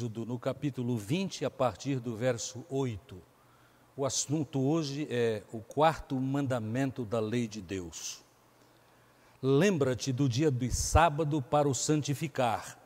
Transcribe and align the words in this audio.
Êxodo, 0.00 0.24
no 0.24 0.38
capítulo 0.38 0.96
20, 0.96 1.44
a 1.44 1.50
partir 1.50 2.00
do 2.00 2.16
verso 2.16 2.64
8. 2.70 3.20
O 3.94 4.06
assunto 4.06 4.58
hoje 4.58 5.06
é 5.10 5.42
o 5.52 5.60
quarto 5.60 6.18
mandamento 6.18 7.04
da 7.04 7.20
lei 7.20 7.46
de 7.46 7.60
Deus. 7.60 8.24
Lembra-te 9.42 10.10
do 10.10 10.26
dia 10.26 10.50
do 10.50 10.70
sábado 10.70 11.42
para 11.42 11.68
o 11.68 11.74
santificar. 11.74 12.78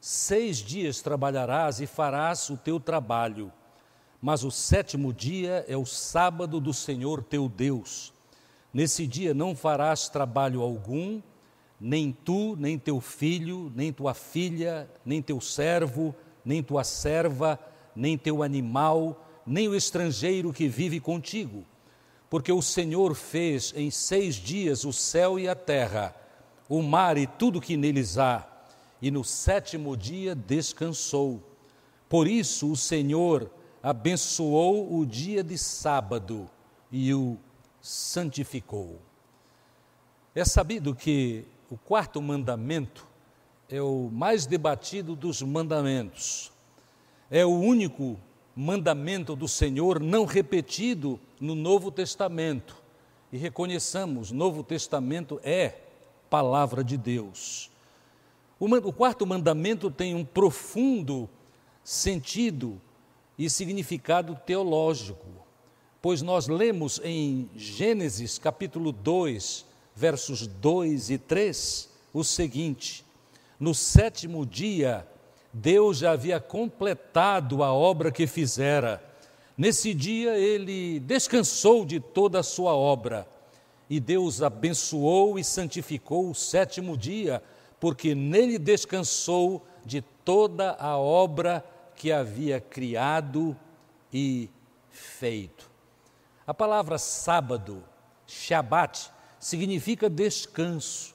Seis 0.00 0.58
dias 0.58 1.02
trabalharás 1.02 1.80
e 1.80 1.88
farás 1.88 2.48
o 2.50 2.56
teu 2.56 2.78
trabalho, 2.78 3.52
mas 4.22 4.44
o 4.44 4.50
sétimo 4.52 5.12
dia 5.12 5.64
é 5.66 5.76
o 5.76 5.84
sábado 5.84 6.60
do 6.60 6.72
Senhor 6.72 7.24
teu 7.24 7.48
Deus. 7.48 8.14
Nesse 8.72 9.08
dia 9.08 9.34
não 9.34 9.56
farás 9.56 10.08
trabalho 10.08 10.62
algum, 10.62 11.20
nem 11.80 12.12
tu, 12.12 12.54
nem 12.54 12.78
teu 12.78 13.00
filho, 13.00 13.72
nem 13.74 13.92
tua 13.92 14.14
filha, 14.14 14.88
nem 15.04 15.20
teu 15.20 15.40
servo, 15.40 16.14
nem 16.44 16.62
tua 16.62 16.84
serva, 16.84 17.58
nem 17.94 18.18
teu 18.18 18.42
animal, 18.42 19.24
nem 19.46 19.68
o 19.68 19.74
estrangeiro 19.74 20.52
que 20.52 20.68
vive 20.68 21.00
contigo. 21.00 21.64
Porque 22.28 22.52
o 22.52 22.62
Senhor 22.62 23.14
fez 23.14 23.72
em 23.76 23.90
seis 23.90 24.34
dias 24.34 24.84
o 24.84 24.92
céu 24.92 25.38
e 25.38 25.48
a 25.48 25.54
terra, 25.54 26.14
o 26.68 26.82
mar 26.82 27.16
e 27.16 27.26
tudo 27.26 27.60
que 27.60 27.76
neles 27.76 28.18
há, 28.18 28.46
e 29.00 29.10
no 29.10 29.22
sétimo 29.22 29.96
dia 29.96 30.34
descansou. 30.34 31.42
Por 32.08 32.26
isso 32.26 32.70
o 32.70 32.76
Senhor 32.76 33.50
abençoou 33.82 34.98
o 34.98 35.04
dia 35.04 35.44
de 35.44 35.58
sábado 35.58 36.48
e 36.90 37.12
o 37.12 37.36
santificou. 37.80 38.98
É 40.34 40.44
sabido 40.44 40.94
que 40.94 41.44
o 41.70 41.76
quarto 41.76 42.20
mandamento 42.20 43.06
é 43.68 43.80
o 43.80 44.10
mais 44.12 44.46
debatido 44.46 45.16
dos 45.16 45.42
mandamentos. 45.42 46.52
É 47.30 47.44
o 47.44 47.50
único 47.50 48.18
mandamento 48.54 49.34
do 49.34 49.48
Senhor 49.48 49.98
não 50.00 50.24
repetido 50.24 51.18
no 51.40 51.54
Novo 51.54 51.90
Testamento. 51.90 52.76
E 53.32 53.36
reconheçamos, 53.36 54.30
Novo 54.30 54.62
Testamento 54.62 55.40
é 55.42 55.80
palavra 56.30 56.84
de 56.84 56.96
Deus. 56.96 57.70
O, 58.58 58.92
quarto 58.92 59.26
mandamento 59.26 59.90
tem 59.90 60.14
um 60.14 60.24
profundo 60.24 61.28
sentido 61.82 62.80
e 63.36 63.50
significado 63.50 64.38
teológico, 64.46 65.26
pois 66.00 66.22
nós 66.22 66.46
lemos 66.46 67.00
em 67.02 67.50
Gênesis 67.56 68.38
capítulo 68.38 68.92
2, 68.92 69.66
versos 69.94 70.46
2 70.46 71.10
e 71.10 71.18
3, 71.18 71.90
o 72.12 72.22
seguinte: 72.22 73.03
No 73.64 73.74
sétimo 73.74 74.44
dia, 74.44 75.08
Deus 75.50 75.96
já 75.96 76.10
havia 76.10 76.38
completado 76.38 77.62
a 77.62 77.72
obra 77.72 78.12
que 78.12 78.26
fizera. 78.26 79.02
Nesse 79.56 79.94
dia, 79.94 80.36
ele 80.36 81.00
descansou 81.00 81.86
de 81.86 81.98
toda 81.98 82.40
a 82.40 82.42
sua 82.42 82.74
obra. 82.74 83.26
E 83.88 83.98
Deus 83.98 84.42
abençoou 84.42 85.38
e 85.38 85.42
santificou 85.42 86.28
o 86.28 86.34
sétimo 86.34 86.94
dia, 86.94 87.42
porque 87.80 88.14
nele 88.14 88.58
descansou 88.58 89.66
de 89.82 90.02
toda 90.02 90.72
a 90.78 90.98
obra 90.98 91.64
que 91.96 92.12
havia 92.12 92.60
criado 92.60 93.56
e 94.12 94.50
feito. 94.90 95.70
A 96.46 96.52
palavra 96.52 96.98
sábado, 96.98 97.82
Shabat, 98.26 99.10
significa 99.40 100.10
descanso. 100.10 101.14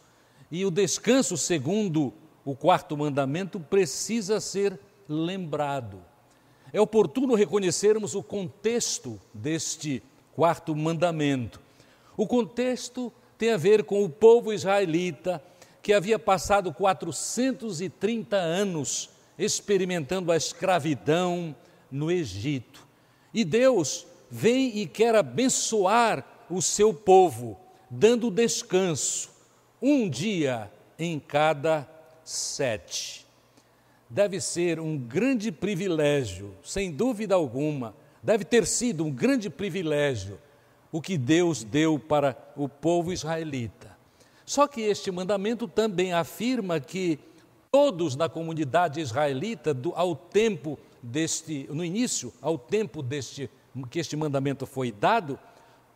E 0.49 0.65
o 0.65 0.71
descanso, 0.71 1.37
segundo 1.37 2.11
o 2.45 2.55
quarto 2.55 2.95
mandamento, 2.97 3.59
precisa 3.59 4.39
ser 4.39 4.79
lembrado. 5.07 5.99
É 6.71 6.79
oportuno 6.79 7.35
reconhecermos 7.35 8.15
o 8.15 8.23
contexto 8.23 9.19
deste 9.33 10.03
quarto 10.33 10.75
mandamento. 10.75 11.59
O 12.15 12.27
contexto 12.27 13.11
tem 13.37 13.51
a 13.51 13.57
ver 13.57 13.83
com 13.83 14.03
o 14.03 14.09
povo 14.09 14.53
israelita 14.53 15.43
que 15.81 15.93
havia 15.93 16.19
passado 16.19 16.73
430 16.73 18.35
anos 18.35 19.09
experimentando 19.37 20.31
a 20.31 20.37
escravidão 20.37 21.55
no 21.89 22.11
Egito. 22.11 22.85
E 23.33 23.45
Deus 23.45 24.05
vem 24.29 24.77
e 24.77 24.85
quer 24.85 25.15
abençoar 25.15 26.25
o 26.49 26.61
seu 26.61 26.93
povo 26.93 27.57
dando 27.89 28.29
descanso, 28.29 29.29
um 29.81 30.07
dia 30.09 30.71
em 30.97 31.19
cada 31.19 31.89
sete. 32.29 33.25
Deve 34.07 34.39
ser 34.39 34.79
um 34.79 34.97
grande 34.97 35.51
privilégio, 35.51 36.53
sem 36.63 36.91
dúvida 36.91 37.35
alguma, 37.35 37.95
deve 38.21 38.43
ter 38.45 38.67
sido 38.67 39.03
um 39.03 39.11
grande 39.11 39.49
privilégio 39.49 40.39
o 40.91 41.01
que 41.01 41.17
Deus 41.17 41.63
deu 41.63 41.99
para 41.99 42.37
o 42.55 42.67
povo 42.67 43.11
israelita. 43.11 43.97
Só 44.45 44.67
que 44.67 44.81
este 44.81 45.11
mandamento 45.11 45.67
também 45.67 46.13
afirma 46.13 46.79
que 46.79 47.19
todos 47.71 48.15
na 48.15 48.27
comunidade 48.27 48.99
israelita, 48.99 49.73
do, 49.73 49.93
ao 49.95 50.15
tempo 50.15 50.77
deste, 51.01 51.67
no 51.71 51.83
início, 51.83 52.33
ao 52.41 52.57
tempo 52.57 53.01
deste 53.03 53.49
que 53.91 53.99
este 53.99 54.15
mandamento 54.15 54.65
foi 54.65 54.91
dado, 54.91 55.37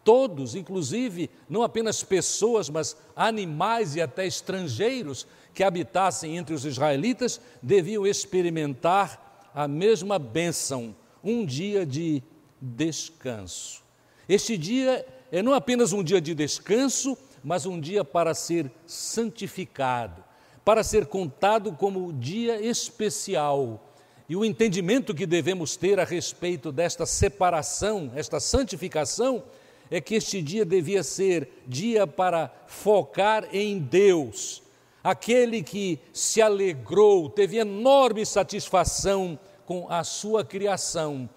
Todos, 0.03 0.53
inclusive, 0.53 1.29
não 1.47 1.63
apenas 1.63 2.03
pessoas, 2.03 2.69
mas 2.69 2.97
animais 3.15 3.95
e 3.95 4.01
até 4.01 4.27
estrangeiros 4.27 5.25
que 5.53 5.63
habitassem 5.63 6.37
entre 6.37 6.53
os 6.53 6.65
israelitas, 6.65 7.39
deviam 7.61 8.05
experimentar 8.05 9.51
a 9.53 9.67
mesma 9.67 10.17
bênção, 10.17 10.95
um 11.23 11.45
dia 11.45 11.85
de 11.85 12.23
descanso. 12.59 13.83
Este 14.27 14.57
dia 14.57 15.05
é 15.31 15.41
não 15.43 15.53
apenas 15.53 15.93
um 15.93 16.03
dia 16.03 16.19
de 16.19 16.33
descanso, 16.33 17.17
mas 17.43 17.65
um 17.65 17.79
dia 17.79 18.03
para 18.05 18.33
ser 18.33 18.71
santificado, 18.87 20.23
para 20.63 20.83
ser 20.83 21.05
contado 21.05 21.73
como 21.73 22.13
dia 22.13 22.59
especial. 22.61 23.91
E 24.27 24.35
o 24.35 24.45
entendimento 24.45 25.13
que 25.13 25.25
devemos 25.25 25.75
ter 25.75 25.99
a 25.99 26.05
respeito 26.05 26.71
desta 26.71 27.05
separação, 27.05 28.11
esta 28.15 28.39
santificação, 28.39 29.43
é 29.91 29.99
que 29.99 30.15
este 30.15 30.41
dia 30.41 30.65
devia 30.65 31.03
ser 31.03 31.63
dia 31.67 32.07
para 32.07 32.51
focar 32.65 33.47
em 33.53 33.77
Deus, 33.77 34.62
aquele 35.03 35.61
que 35.61 35.99
se 36.13 36.41
alegrou, 36.41 37.29
teve 37.29 37.57
enorme 37.57 38.25
satisfação 38.25 39.37
com 39.65 39.87
a 39.89 40.03
sua 40.03 40.45
criação 40.45 41.29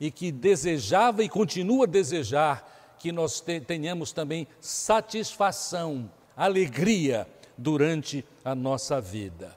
e 0.00 0.10
que 0.10 0.30
desejava 0.30 1.24
e 1.24 1.28
continua 1.28 1.84
a 1.84 1.88
desejar 1.88 2.96
que 2.98 3.10
nós 3.10 3.42
tenhamos 3.66 4.12
também 4.12 4.46
satisfação, 4.60 6.10
alegria 6.36 7.26
durante 7.56 8.24
a 8.44 8.54
nossa 8.54 9.00
vida. 9.00 9.56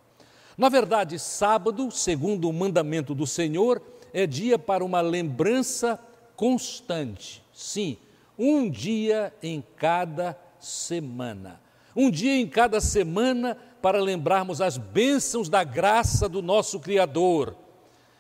Na 0.58 0.70
verdade, 0.70 1.18
sábado, 1.18 1.90
segundo 1.92 2.50
o 2.50 2.54
mandamento 2.54 3.16
do 3.16 3.26
Senhor, 3.26 3.82
é 4.14 4.28
dia 4.28 4.60
para 4.60 4.84
uma 4.84 5.02
lembrança 5.02 6.00
constante. 6.36 7.44
Sim, 7.54 7.98
um 8.38 8.70
dia 8.70 9.34
em 9.42 9.64
cada 9.76 10.38
semana. 10.60 11.60
Um 11.96 12.10
dia 12.10 12.36
em 12.38 12.48
cada 12.48 12.80
semana 12.80 13.58
para 13.82 14.00
lembrarmos 14.00 14.62
as 14.62 14.78
bênçãos 14.78 15.50
da 15.50 15.64
graça 15.64 16.30
do 16.30 16.42
nosso 16.42 16.80
Criador. 16.80 17.56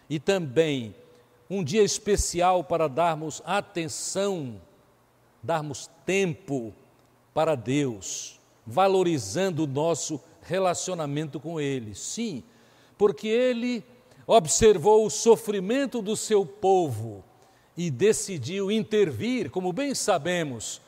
E 0.10 0.20
também 0.20 0.96
um 1.50 1.64
dia 1.64 1.84
especial 1.84 2.64
para 2.64 2.88
darmos 2.88 3.42
atenção, 3.46 4.62
darmos 5.44 5.90
tempo 6.06 6.74
para 7.34 7.56
Deus, 7.56 8.40
valorizando 8.66 9.64
o 9.64 9.68
nosso 9.68 10.22
relacionamento 10.42 11.40
com 11.40 11.60
Ele. 11.60 11.96
Sim, 11.96 12.44
porque 12.98 13.28
Ele 13.28 13.84
observou 14.26 15.06
o 15.06 15.10
sofrimento 15.10 16.02
do 16.02 16.16
seu 16.16 16.46
povo 16.46 17.24
e 17.76 17.90
decidiu 17.90 18.72
intervir, 18.72 19.50
como 19.50 19.74
bem 19.74 19.96
sabemos, 19.96 20.82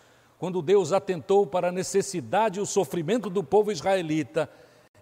quando 0.44 0.62
Deus 0.62 0.92
atentou 0.92 1.48
para 1.48 1.70
a 1.70 1.72
necessidade 1.72 2.60
e 2.60 2.62
o 2.62 2.66
sofrimento 2.66 3.30
do 3.30 3.42
povo 3.42 3.72
israelita 3.72 4.50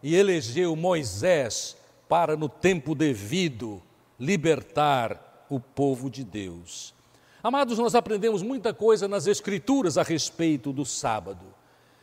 e 0.03 0.15
elegeu 0.15 0.75
Moisés 0.75 1.75
para, 2.07 2.37
no 2.37 2.47
tempo 2.47 2.93
devido, 2.93 3.81
libertar 4.19 5.47
o 5.49 5.59
povo 5.59 6.11
de 6.11 6.23
Deus. 6.23 6.93
Amados, 7.41 7.79
nós 7.79 7.95
aprendemos 7.95 8.43
muita 8.43 8.71
coisa 8.71 9.07
nas 9.07 9.25
Escrituras 9.25 9.97
a 9.97 10.03
respeito 10.03 10.71
do 10.71 10.85
sábado. 10.85 11.47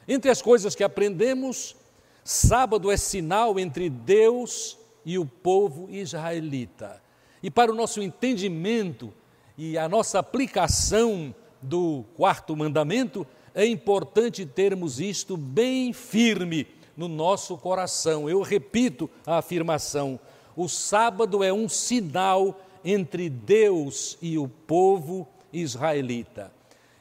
Entre 0.08 0.32
as 0.32 0.43
coisas 0.43 0.75
que 0.75 0.82
aprendemos, 0.82 1.76
sábado 2.25 2.90
é 2.90 2.96
sinal 2.96 3.56
entre 3.56 3.88
Deus 3.88 4.76
e 5.06 5.17
o 5.17 5.25
povo 5.25 5.88
israelita. 5.88 7.00
E 7.40 7.52
para 7.52 7.70
o 7.70 7.75
nosso 7.76 8.02
entendimento 8.02 9.14
e 9.56 9.79
a 9.79 9.88
nossa 9.88 10.19
aplicação 10.19 11.32
do 11.60 12.05
quarto 12.14 12.56
mandamento, 12.56 13.26
é 13.55 13.66
importante 13.66 14.46
termos 14.46 15.00
isto 15.00 15.37
bem 15.37 15.93
firme 15.93 16.66
no 16.96 17.08
nosso 17.08 17.56
coração. 17.56 18.28
Eu 18.28 18.43
repito 18.43 19.08
a 19.26 19.38
afirmação: 19.38 20.19
o 20.56 20.69
sábado 20.69 21.43
é 21.43 21.52
um 21.52 21.69
sinal 21.69 22.60
entre 22.84 23.28
Deus 23.28 24.19
e 24.20 24.38
o 24.38 24.49
povo 24.49 25.26
israelita. 25.52 26.52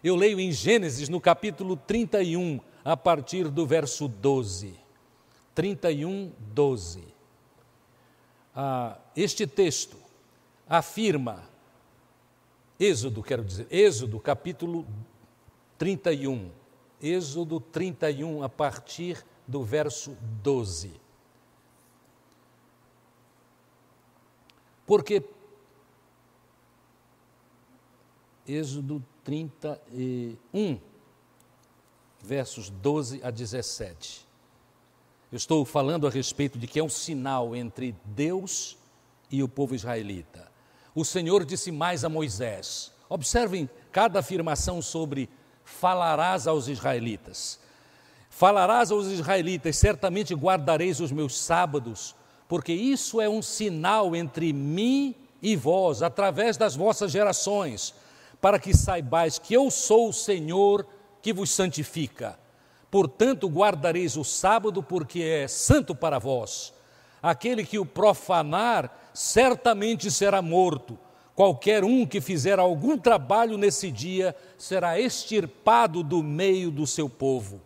Eu 0.03 0.15
leio 0.15 0.39
em 0.39 0.51
Gênesis, 0.51 1.09
no 1.09 1.19
capítulo 1.19 1.75
31, 1.75 2.59
a 2.85 2.95
partir 2.95 3.49
do 3.49 3.65
verso 3.65 4.07
12. 4.07 4.73
31, 5.53 6.31
12. 6.53 7.03
Ah, 8.55 8.97
este 9.15 9.45
texto 9.47 9.97
afirma, 10.69 11.43
Êxodo, 12.79 13.23
quero 13.23 13.43
dizer, 13.43 13.67
Êxodo, 13.71 14.19
capítulo 14.19 14.85
31. 15.77 16.51
Êxodo 17.01 17.59
31, 17.59 18.43
a 18.43 18.49
partir 18.49 19.25
do 19.47 19.63
verso 19.63 20.15
12. 20.43 20.99
Porque 24.85 25.23
Êxodo 28.47 29.03
31, 29.23 30.79
versos 32.21 32.69
12 32.69 33.21
a 33.23 33.29
17. 33.29 34.25
Eu 35.29 35.35
estou 35.35 35.65
falando 35.65 36.07
a 36.07 36.09
respeito 36.09 36.57
de 36.57 36.67
que 36.67 36.79
é 36.79 36.83
um 36.83 36.87
sinal 36.87 37.53
entre 37.55 37.93
Deus 38.05 38.77
e 39.29 39.43
o 39.43 39.49
povo 39.49 39.75
israelita. 39.75 40.46
O 40.97 41.05
Senhor 41.05 41.45
disse 41.45 41.71
mais 41.71 42.03
a 42.03 42.09
Moisés: 42.09 42.91
observem 43.07 43.69
cada 43.91 44.17
afirmação 44.17 44.81
sobre 44.81 45.29
falarás 45.63 46.47
aos 46.47 46.67
israelitas. 46.67 47.59
Falarás 48.31 48.89
aos 48.89 49.05
israelitas, 49.05 49.77
certamente 49.77 50.33
guardareis 50.33 50.99
os 50.99 51.11
meus 51.11 51.37
sábados, 51.37 52.15
porque 52.47 52.73
isso 52.73 53.21
é 53.21 53.29
um 53.29 53.43
sinal 53.43 54.15
entre 54.15 54.51
mim 54.51 55.13
e 55.39 55.55
vós, 55.55 56.01
através 56.01 56.57
das 56.57 56.75
vossas 56.75 57.11
gerações, 57.11 57.93
para 58.41 58.57
que 58.57 58.75
saibais 58.75 59.37
que 59.37 59.53
eu 59.53 59.69
sou 59.69 60.09
o 60.09 60.13
Senhor 60.13 60.83
que 61.21 61.31
vos 61.31 61.51
santifica. 61.51 62.39
Portanto, 62.89 63.47
guardareis 63.47 64.17
o 64.17 64.23
sábado, 64.23 64.81
porque 64.81 65.21
é 65.21 65.47
santo 65.47 65.93
para 65.93 66.17
vós. 66.17 66.73
Aquele 67.21 67.65
que 67.65 67.79
o 67.79 67.85
profanar, 67.85 69.09
certamente 69.13 70.11
será 70.11 70.41
morto. 70.41 70.97
Qualquer 71.35 71.83
um 71.83 72.05
que 72.05 72.19
fizer 72.19 72.57
algum 72.57 72.97
trabalho 72.97 73.57
nesse 73.57 73.91
dia 73.91 74.35
será 74.57 74.99
extirpado 74.99 76.01
do 76.03 76.23
meio 76.23 76.71
do 76.71 76.87
seu 76.87 77.07
povo. 77.07 77.61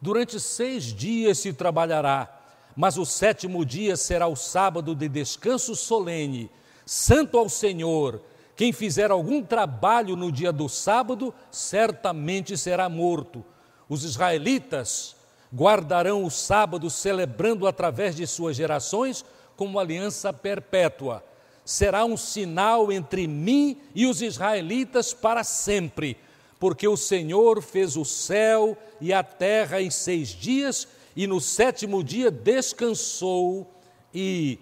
Durante 0.00 0.38
seis 0.38 0.84
dias 0.84 1.38
se 1.38 1.52
trabalhará, 1.52 2.28
mas 2.76 2.96
o 2.96 3.04
sétimo 3.04 3.64
dia 3.64 3.96
será 3.96 4.26
o 4.26 4.36
sábado 4.36 4.94
de 4.94 5.08
descanso 5.08 5.74
solene, 5.74 6.50
santo 6.86 7.36
ao 7.36 7.48
Senhor. 7.48 8.22
Quem 8.56 8.72
fizer 8.72 9.10
algum 9.10 9.42
trabalho 9.42 10.16
no 10.16 10.30
dia 10.30 10.52
do 10.52 10.68
sábado, 10.68 11.34
certamente 11.50 12.56
será 12.56 12.88
morto. 12.88 13.44
Os 13.88 14.04
israelitas 14.04 15.16
guardarão 15.54 16.24
o 16.24 16.30
sábado, 16.30 16.88
celebrando 16.88 17.66
através 17.66 18.14
de 18.14 18.26
suas 18.26 18.56
gerações 18.56 19.24
como 19.56 19.78
aliança 19.78 20.32
perpétua. 20.32 21.24
Será 21.64 22.04
um 22.04 22.16
sinal 22.16 22.90
entre 22.90 23.26
mim 23.26 23.78
e 23.94 24.06
os 24.06 24.22
israelitas 24.22 25.12
para 25.12 25.44
sempre 25.44 26.16
porque 26.60 26.86
o 26.86 26.96
Senhor 26.96 27.62
fez 27.62 27.96
o 27.96 28.04
céu 28.04 28.76
e 29.00 29.14
a 29.14 29.24
terra 29.24 29.80
em 29.80 29.90
seis 29.90 30.28
dias, 30.28 30.86
e 31.16 31.26
no 31.26 31.40
sétimo 31.40 32.04
dia 32.04 32.30
descansou 32.30 33.66
e 34.14 34.58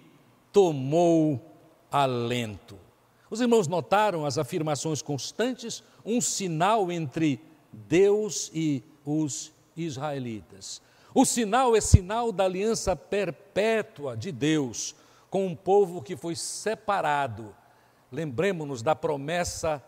tomou 0.51 1.39
alento. 1.91 2.79
Os 3.29 3.41
irmãos 3.41 3.67
notaram 3.67 4.25
as 4.25 4.37
afirmações 4.37 5.01
constantes, 5.01 5.83
um 6.05 6.21
sinal 6.21 6.89
entre 6.89 7.41
Deus 7.71 8.49
e 8.53 8.81
os 9.05 9.51
israelitas. 9.85 10.81
O 11.13 11.25
sinal 11.25 11.75
é 11.75 11.81
sinal 11.81 12.31
da 12.31 12.45
aliança 12.45 12.95
perpétua 12.95 14.15
de 14.15 14.31
Deus 14.31 14.95
com 15.29 15.45
um 15.45 15.55
povo 15.55 16.01
que 16.01 16.15
foi 16.15 16.35
separado. 16.35 17.55
Lembremos-nos 18.11 18.81
da 18.81 18.95
promessa 18.95 19.83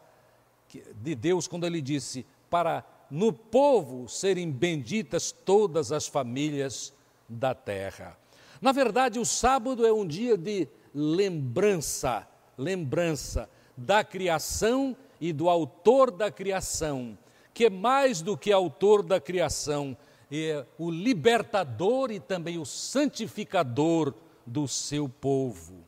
de 0.96 1.16
Deus 1.16 1.48
quando 1.48 1.66
ele 1.66 1.82
disse: 1.82 2.26
para 2.50 2.84
no 3.10 3.34
povo 3.34 4.08
serem 4.08 4.50
benditas 4.50 5.32
todas 5.32 5.92
as 5.92 6.08
famílias 6.08 6.94
da 7.28 7.54
terra. 7.54 8.18
Na 8.62 8.72
verdade, 8.72 9.20
o 9.20 9.26
sábado 9.26 9.86
é 9.86 9.92
um 9.92 10.06
dia 10.06 10.38
de 10.38 10.68
lembrança, 10.94 12.28
lembrança 12.58 13.50
da 13.76 14.04
criação 14.04 14.96
e 15.20 15.34
do 15.34 15.50
autor 15.50 16.12
da 16.12 16.32
criação, 16.32 17.18
que 17.53 17.65
é 17.65 17.69
mais 17.69 18.21
do 18.21 18.38
que 18.38 18.51
autor 18.51 19.03
da 19.03 19.19
criação, 19.19 19.98
é 20.31 20.65
o 20.77 20.89
libertador 20.89 22.12
e 22.12 22.19
também 22.19 22.57
o 22.57 22.65
santificador 22.65 24.13
do 24.45 24.68
seu 24.68 25.09
povo. 25.09 25.83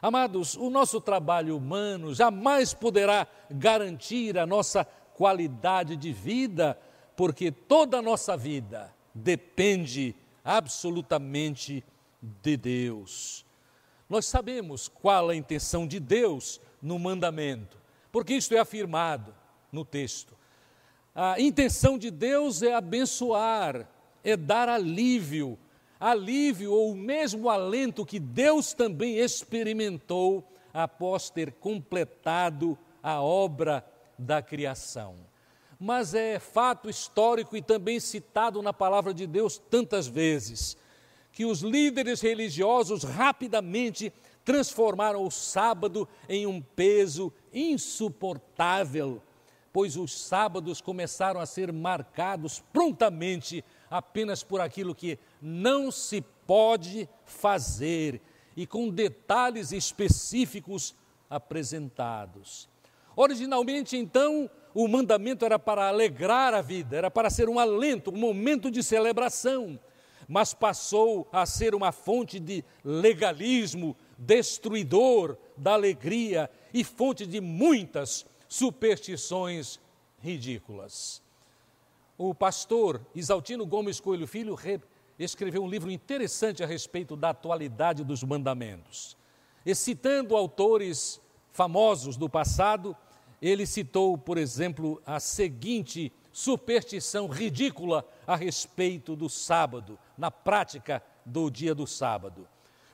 Amados, 0.00 0.54
o 0.56 0.68
nosso 0.68 1.00
trabalho 1.00 1.56
humano 1.56 2.14
jamais 2.14 2.74
poderá 2.74 3.26
garantir 3.50 4.38
a 4.38 4.46
nossa 4.46 4.84
qualidade 5.14 5.96
de 5.96 6.12
vida, 6.12 6.78
porque 7.16 7.50
toda 7.50 7.98
a 7.98 8.02
nossa 8.02 8.36
vida 8.36 8.92
depende 9.14 10.14
absolutamente 10.44 11.84
de 12.20 12.56
Deus. 12.56 13.44
Nós 14.08 14.26
sabemos 14.26 14.88
qual 14.88 15.30
a 15.30 15.36
intenção 15.36 15.86
de 15.86 15.98
Deus 15.98 16.60
no 16.82 16.98
mandamento, 16.98 17.78
porque 18.12 18.34
isto 18.34 18.54
é 18.54 18.58
afirmado 18.58 19.34
no 19.72 19.84
texto. 19.84 20.36
A 21.14 21.40
intenção 21.40 21.96
de 21.96 22.10
Deus 22.10 22.62
é 22.62 22.74
abençoar, 22.74 23.88
é 24.22 24.36
dar 24.36 24.68
alívio 24.68 25.58
alívio 26.04 26.70
ou 26.70 26.92
o 26.92 26.96
mesmo 26.96 27.48
alento 27.48 28.04
que 28.04 28.20
Deus 28.20 28.74
também 28.74 29.16
experimentou 29.16 30.46
após 30.72 31.30
ter 31.30 31.52
completado 31.52 32.76
a 33.02 33.22
obra 33.22 33.82
da 34.18 34.42
criação. 34.42 35.14
Mas 35.80 36.12
é 36.12 36.38
fato 36.38 36.90
histórico 36.90 37.56
e 37.56 37.62
também 37.62 37.98
citado 37.98 38.60
na 38.60 38.72
palavra 38.72 39.14
de 39.14 39.26
Deus 39.26 39.56
tantas 39.56 40.06
vezes 40.06 40.76
que 41.32 41.46
os 41.46 41.62
líderes 41.62 42.20
religiosos 42.20 43.02
rapidamente 43.02 44.12
transformaram 44.44 45.24
o 45.24 45.30
sábado 45.30 46.06
em 46.28 46.46
um 46.46 46.60
peso 46.60 47.32
insuportável, 47.52 49.22
pois 49.74 49.96
os 49.96 50.16
sábados 50.16 50.80
começaram 50.80 51.40
a 51.40 51.46
ser 51.46 51.72
marcados 51.72 52.62
prontamente 52.72 53.64
apenas 53.90 54.44
por 54.44 54.60
aquilo 54.60 54.94
que 54.94 55.18
não 55.42 55.90
se 55.90 56.20
pode 56.46 57.08
fazer 57.24 58.22
e 58.56 58.68
com 58.68 58.88
detalhes 58.88 59.72
específicos 59.72 60.94
apresentados. 61.28 62.68
Originalmente, 63.16 63.96
então, 63.96 64.48
o 64.72 64.86
mandamento 64.86 65.44
era 65.44 65.58
para 65.58 65.88
alegrar 65.88 66.54
a 66.54 66.62
vida, 66.62 66.96
era 66.96 67.10
para 67.10 67.28
ser 67.28 67.48
um 67.48 67.58
alento, 67.58 68.12
um 68.14 68.16
momento 68.16 68.70
de 68.70 68.80
celebração, 68.80 69.76
mas 70.28 70.54
passou 70.54 71.26
a 71.32 71.44
ser 71.44 71.74
uma 71.74 71.90
fonte 71.90 72.38
de 72.38 72.64
legalismo 72.84 73.96
destruidor 74.16 75.36
da 75.56 75.72
alegria 75.72 76.48
e 76.72 76.84
fonte 76.84 77.26
de 77.26 77.40
muitas 77.40 78.24
superstições 78.54 79.80
ridículas. 80.20 81.20
O 82.16 82.32
pastor 82.32 83.04
Isaltino 83.12 83.66
Gomes 83.66 83.98
Coelho 83.98 84.28
Filho 84.28 84.56
escreveu 85.18 85.64
um 85.64 85.68
livro 85.68 85.90
interessante 85.90 86.62
a 86.62 86.66
respeito 86.66 87.16
da 87.16 87.30
atualidade 87.30 88.04
dos 88.04 88.22
mandamentos. 88.22 89.16
E 89.66 89.74
citando 89.74 90.36
autores 90.36 91.20
famosos 91.50 92.16
do 92.16 92.28
passado, 92.28 92.96
ele 93.42 93.66
citou, 93.66 94.16
por 94.16 94.38
exemplo, 94.38 95.02
a 95.04 95.18
seguinte 95.18 96.12
superstição 96.32 97.26
ridícula 97.26 98.06
a 98.24 98.36
respeito 98.36 99.16
do 99.16 99.28
sábado, 99.28 99.98
na 100.16 100.30
prática 100.30 101.02
do 101.26 101.50
dia 101.50 101.74
do 101.74 101.88
sábado. 101.88 102.46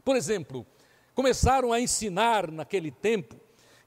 Por 0.03 0.17
exemplo, 0.17 0.67
começaram 1.15 1.71
a 1.71 1.79
ensinar 1.79 2.51
naquele 2.51 2.91
tempo 2.91 3.37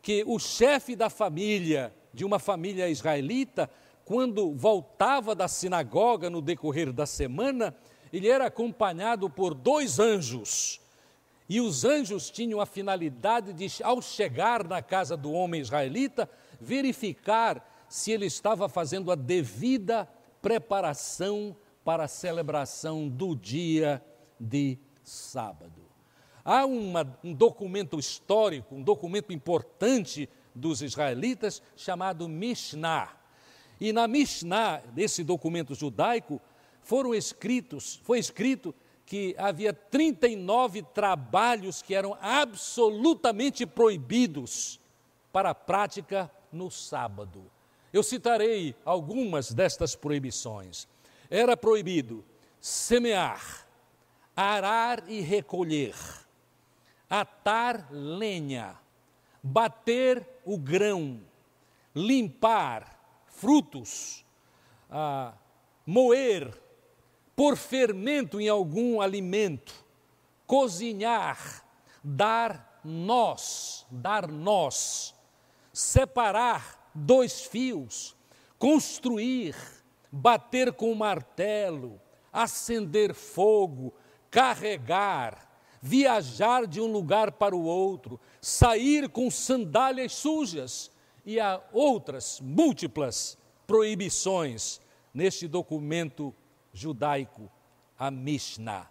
que 0.04 0.22
o 0.28 0.38
chefe 0.38 0.98
da 0.98 1.10
família, 1.10 1.96
de 2.14 2.26
uma 2.26 2.38
família 2.38 2.90
israelita, 2.90 3.70
quando 4.04 4.54
voltava 4.54 5.34
da 5.34 5.48
sinagoga 5.48 6.30
no 6.30 6.42
decorrer 6.42 6.92
da 6.92 7.06
semana, 7.06 7.74
ele 8.12 8.28
era 8.28 8.48
acompanhado 8.48 9.30
por 9.30 9.54
dois 9.54 10.00
anjos. 10.00 10.82
E 11.48 11.62
os 11.62 11.86
anjos 11.86 12.30
tinham 12.30 12.60
a 12.60 12.66
finalidade 12.66 13.54
de, 13.54 13.82
ao 13.82 14.02
chegar 14.02 14.68
na 14.68 14.82
casa 14.82 15.16
do 15.16 15.32
homem 15.32 15.62
israelita, 15.62 16.30
verificar 16.60 17.66
se 17.88 18.12
ele 18.12 18.26
estava 18.26 18.68
fazendo 18.68 19.10
a 19.10 19.16
devida 19.16 20.06
preparação 20.42 21.56
para 21.82 22.04
a 22.04 22.10
celebração 22.10 23.08
do 23.08 23.34
dia 23.36 24.04
de 24.38 24.78
sábado. 25.02 25.83
Há 26.46 26.66
uma, 26.66 27.18
um 27.24 27.34
documento 27.34 27.98
histórico, 27.98 28.76
um 28.76 28.82
documento 28.82 29.32
importante 29.32 30.30
dos 30.54 30.82
israelitas 30.82 31.62
chamado 31.76 32.28
Mishnah. 32.28 33.16
E 33.80 33.92
na 33.92 34.08
Mishnah, 34.08 34.82
desse 34.94 35.24
documento 35.24 35.74
judaico, 35.74 36.42
foram 36.82 37.16
escritos, 37.16 38.00
foi 38.04 38.20
escrito 38.20 38.76
que 39.06 39.36
havia 39.38 39.74
39 39.74 40.84
trabalhos 40.94 41.82
que 41.82 41.94
eram 41.94 42.18
absolutamente 42.22 43.66
proibidos 43.66 44.80
para 45.32 45.50
a 45.50 45.56
prática 45.56 46.32
no 46.52 46.70
sábado. 46.70 47.50
Eu 47.92 48.04
citarei 48.04 48.76
algumas 48.86 49.52
destas 49.52 49.96
proibições. 49.96 50.88
Era 51.30 51.56
proibido 51.56 52.24
semear, 52.60 53.68
arar 54.36 55.04
e 55.08 55.20
recolher, 55.20 55.96
atar 57.22 57.90
lenha, 57.92 58.76
bater 59.44 60.28
o 60.44 60.58
grão, 60.58 61.22
limpar 61.94 63.00
frutos, 63.28 64.26
ah, 64.90 65.32
moer, 65.86 66.60
pôr 67.36 67.56
fermento 67.56 68.42
em 68.42 68.50
algum 68.50 69.00
alimento, 69.00 69.86
cozinhar, 70.48 71.64
dar 72.04 72.82
nós, 72.84 73.86
dar 73.92 74.28
nós, 74.28 75.14
separar 75.72 76.90
dois 76.96 77.42
fios, 77.42 78.16
construir, 78.58 79.56
bater 80.12 80.74
com 80.74 80.96
martelo, 80.96 82.02
acender 82.32 83.14
fogo, 83.14 83.94
carregar, 84.32 85.53
viajar 85.86 86.66
de 86.66 86.80
um 86.80 86.90
lugar 86.90 87.34
para 87.34 87.54
o 87.54 87.66
outro, 87.66 88.18
sair 88.40 89.10
com 89.10 89.30
sandálias 89.30 90.14
sujas 90.14 90.90
e 91.26 91.42
há 91.42 91.62
outras 91.74 92.40
múltiplas 92.42 93.38
proibições 93.68 94.80
neste 95.14 95.46
documento 95.46 96.34
judaico, 96.72 97.52
a 98.00 98.10
Mishnah. 98.10 98.90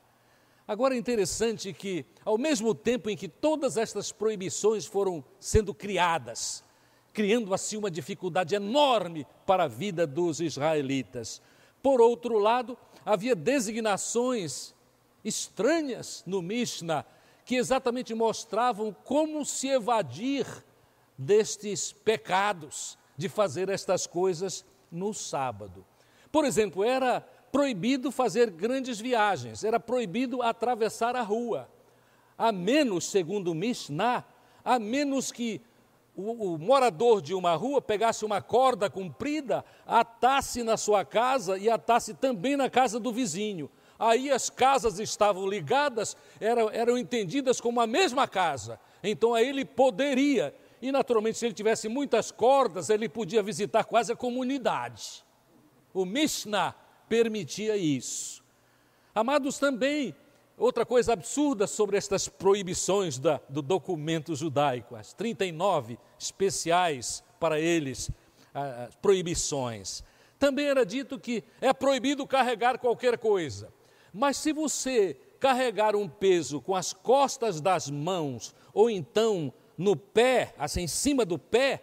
Agora 0.69 0.95
é 0.95 0.99
interessante 0.99 1.73
que, 1.73 2.05
ao 2.27 2.37
mesmo 2.37 2.75
tempo 2.75 3.09
em 3.09 3.17
que 3.17 3.27
todas 3.27 3.79
estas 3.79 4.13
proibições 4.13 4.85
foram 4.85 5.25
sendo 5.41 5.73
criadas, 5.73 6.63
criando 7.11 7.55
assim 7.55 7.79
uma 7.79 7.91
dificuldade 7.91 8.55
enorme 8.55 9.27
para 9.47 9.65
a 9.65 9.69
vida 9.69 10.07
dos 10.07 10.43
israelitas, 10.43 11.41
por 11.83 12.03
outro 12.03 12.39
lado, 12.39 12.77
havia 13.03 13.35
designações 13.35 14.75
estranhas 15.25 16.23
no 16.27 16.43
Mishnah, 16.43 17.05
que 17.45 17.57
exatamente 17.57 18.15
mostravam 18.15 18.95
como 19.05 19.45
se 19.45 19.69
evadir 19.69 20.47
destes 21.17 21.93
pecados, 21.93 22.99
de 23.17 23.29
fazer 23.29 23.69
estas 23.69 24.07
coisas 24.07 24.65
no 24.91 25.13
sábado. 25.13 25.85
Por 26.31 26.45
exemplo, 26.45 26.83
era 26.83 27.21
proibido 27.53 28.11
fazer 28.11 28.51
grandes 28.51 28.99
viagens, 28.99 29.63
era 29.63 29.79
proibido 29.79 30.43
atravessar 30.43 31.15
a 31.15 31.23
rua, 31.23 31.69
a 32.37 32.51
menos, 32.51 33.05
segundo 33.11 33.53
o 33.53 33.55
Mishnah, 33.55 34.25
a 34.65 34.79
menos 34.79 35.31
que 35.31 35.61
o, 36.17 36.55
o, 36.55 36.59
morador 36.59 37.21
de 37.21 37.35
uma 37.35 37.55
rua 37.55 37.81
pegasse 37.81 38.25
uma 38.25 38.41
corda 38.41 38.89
comprida, 38.89 39.65
atasse 39.87 40.63
na 40.63 40.77
sua 40.77 41.05
casa 41.05 41.59
e 41.59 41.69
atasse 41.69 42.15
também 42.15 42.57
na 42.57 42.69
casa 42.69 42.99
do 42.99 43.13
vizinho 43.13 43.71
aí 44.03 44.31
as 44.33 44.51
casas 44.51 44.99
estavam 44.99 45.47
ligadas, 45.47 46.17
eram, 46.41 46.69
eram 46.71 46.99
entendidas 46.99 47.61
como 47.61 47.81
a 47.81 47.87
mesma 47.87 48.27
casa. 48.27 48.81
Então 49.01 49.33
aí 49.33 49.49
ele 49.49 49.65
poderia, 49.65 50.53
e 50.81 50.91
naturalmente, 50.91 51.39
se 51.39 51.47
ele 51.47 51.55
tivesse 51.55 51.89
muitas 51.89 52.33
cordas, 52.33 52.91
ele 52.91 53.09
podia 53.09 53.43
visitar 53.45 53.85
quase 53.85 54.13
a 54.13 54.17
comunidade. 54.17 55.25
O 55.95 56.05
Mishnah 56.05 56.75
permitia 57.09 57.77
isso. 57.77 58.43
Amados, 59.15 59.59
também, 59.59 60.17
outra 60.59 60.85
coisa 60.85 61.13
absurda 61.13 61.69
sobre 61.69 61.97
estas 61.97 62.27
proibições 62.27 63.19
da, 63.19 63.41
do 63.49 63.63
documento 63.63 64.35
judaico, 64.35 64.97
as 64.97 65.13
39 65.13 65.97
especiais 66.19 67.23
para 67.39 67.61
eles, 67.61 68.11
as 68.53 68.97
proibições. 68.97 70.03
Também 70.41 70.67
era 70.67 70.85
dito 70.85 71.21
que 71.21 71.45
é 71.61 71.73
proibido 71.73 72.27
carregar 72.27 72.79
qualquer 72.79 73.17
coisa. 73.17 73.73
Mas 74.13 74.37
se 74.37 74.53
você 74.53 75.17
carregar 75.41 75.97
um 75.97 76.09
peso 76.09 76.61
com 76.61 76.75
as 76.75 76.93
costas 76.93 77.61
das 77.61 77.91
mãos, 77.91 78.55
ou 78.73 78.91
então 78.91 79.53
no 79.77 79.97
pé, 79.97 80.55
assim 80.59 80.83
em 80.83 80.89
cima 80.89 81.25
do 81.25 81.39
pé, 81.39 81.83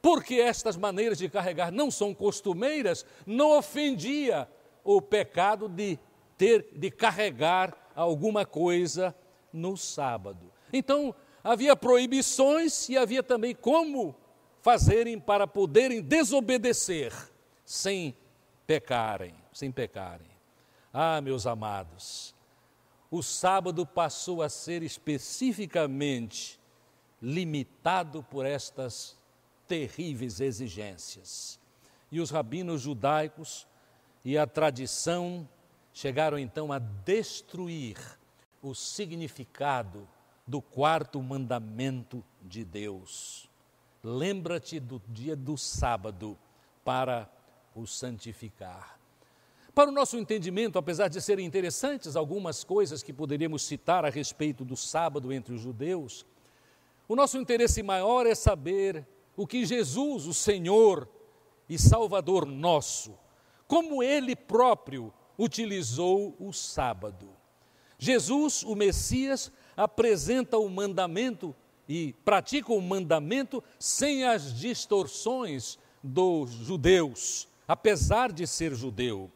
porque 0.00 0.36
estas 0.36 0.76
maneiras 0.76 1.18
de 1.18 1.28
carregar 1.28 1.70
não 1.70 1.90
são 1.90 2.14
costumeiras, 2.14 3.04
não 3.26 3.58
ofendia 3.58 4.48
o 4.82 5.02
pecado 5.02 5.68
de 5.68 5.98
ter 6.36 6.68
de 6.72 6.90
carregar 6.90 7.90
alguma 7.94 8.44
coisa 8.44 9.14
no 9.52 9.76
sábado. 9.76 10.52
Então, 10.72 11.14
havia 11.42 11.74
proibições 11.74 12.88
e 12.88 12.96
havia 12.96 13.22
também 13.22 13.54
como 13.54 14.14
fazerem 14.60 15.18
para 15.18 15.46
poderem 15.46 16.00
desobedecer 16.02 17.12
sem 17.64 18.16
pecarem, 18.66 19.34
sem 19.52 19.70
pecarem. 19.70 20.35
Ah, 20.98 21.20
meus 21.20 21.46
amados, 21.46 22.34
o 23.10 23.22
sábado 23.22 23.84
passou 23.84 24.40
a 24.40 24.48
ser 24.48 24.82
especificamente 24.82 26.58
limitado 27.20 28.22
por 28.22 28.46
estas 28.46 29.14
terríveis 29.68 30.40
exigências. 30.40 31.60
E 32.10 32.18
os 32.18 32.30
rabinos 32.30 32.80
judaicos 32.80 33.66
e 34.24 34.38
a 34.38 34.46
tradição 34.46 35.46
chegaram 35.92 36.38
então 36.38 36.72
a 36.72 36.78
destruir 36.78 37.98
o 38.62 38.74
significado 38.74 40.08
do 40.46 40.62
quarto 40.62 41.22
mandamento 41.22 42.24
de 42.40 42.64
Deus. 42.64 43.50
Lembra-te 44.02 44.80
do 44.80 45.02
dia 45.06 45.36
do 45.36 45.58
sábado 45.58 46.38
para 46.82 47.30
o 47.74 47.86
santificar. 47.86 48.96
Para 49.76 49.90
o 49.90 49.92
nosso 49.92 50.16
entendimento, 50.16 50.78
apesar 50.78 51.08
de 51.08 51.20
serem 51.20 51.44
interessantes 51.44 52.16
algumas 52.16 52.64
coisas 52.64 53.02
que 53.02 53.12
poderíamos 53.12 53.60
citar 53.60 54.06
a 54.06 54.08
respeito 54.08 54.64
do 54.64 54.74
sábado 54.74 55.30
entre 55.30 55.52
os 55.52 55.60
judeus, 55.60 56.24
o 57.06 57.14
nosso 57.14 57.36
interesse 57.36 57.82
maior 57.82 58.24
é 58.26 58.34
saber 58.34 59.06
o 59.36 59.46
que 59.46 59.66
Jesus, 59.66 60.24
o 60.24 60.32
Senhor 60.32 61.06
e 61.68 61.78
Salvador 61.78 62.46
nosso, 62.46 63.18
como 63.68 64.02
ele 64.02 64.34
próprio 64.34 65.12
utilizou 65.38 66.34
o 66.40 66.54
sábado. 66.54 67.28
Jesus, 67.98 68.62
o 68.62 68.74
Messias, 68.74 69.52
apresenta 69.76 70.56
o 70.56 70.70
mandamento 70.70 71.54
e 71.86 72.14
pratica 72.24 72.72
o 72.72 72.80
mandamento 72.80 73.62
sem 73.78 74.24
as 74.24 74.58
distorções 74.58 75.78
dos 76.02 76.50
judeus, 76.50 77.46
apesar 77.68 78.32
de 78.32 78.46
ser 78.46 78.74
judeu. 78.74 79.30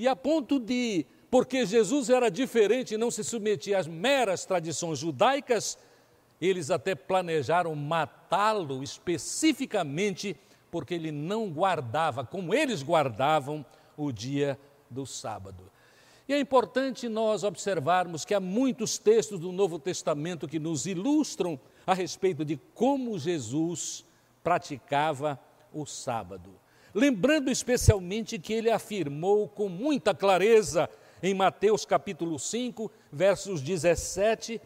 E 0.00 0.08
a 0.08 0.16
ponto 0.16 0.58
de, 0.58 1.04
porque 1.30 1.66
Jesus 1.66 2.08
era 2.08 2.30
diferente 2.30 2.94
e 2.94 2.96
não 2.96 3.10
se 3.10 3.22
submetia 3.22 3.78
às 3.78 3.86
meras 3.86 4.46
tradições 4.46 4.98
judaicas, 4.98 5.76
eles 6.40 6.70
até 6.70 6.94
planejaram 6.94 7.74
matá-lo 7.74 8.82
especificamente 8.82 10.34
porque 10.70 10.94
ele 10.94 11.12
não 11.12 11.50
guardava, 11.50 12.24
como 12.24 12.54
eles 12.54 12.82
guardavam, 12.82 13.62
o 13.94 14.10
dia 14.10 14.58
do 14.88 15.04
sábado. 15.04 15.70
E 16.26 16.32
é 16.32 16.40
importante 16.40 17.06
nós 17.06 17.44
observarmos 17.44 18.24
que 18.24 18.32
há 18.32 18.40
muitos 18.40 18.96
textos 18.96 19.38
do 19.38 19.52
Novo 19.52 19.78
Testamento 19.78 20.48
que 20.48 20.58
nos 20.58 20.86
ilustram 20.86 21.60
a 21.86 21.92
respeito 21.92 22.42
de 22.42 22.58
como 22.72 23.18
Jesus 23.18 24.02
praticava 24.42 25.38
o 25.74 25.84
sábado 25.84 26.58
lembrando 26.94 27.50
especialmente 27.50 28.38
que 28.38 28.52
ele 28.52 28.70
afirmou 28.70 29.48
com 29.48 29.68
muita 29.68 30.14
clareza 30.14 30.88
em 31.22 31.34
Mateus 31.34 31.84
capítulo 31.84 32.38
5, 32.38 32.90
versos 33.12 33.60
17 33.60 34.60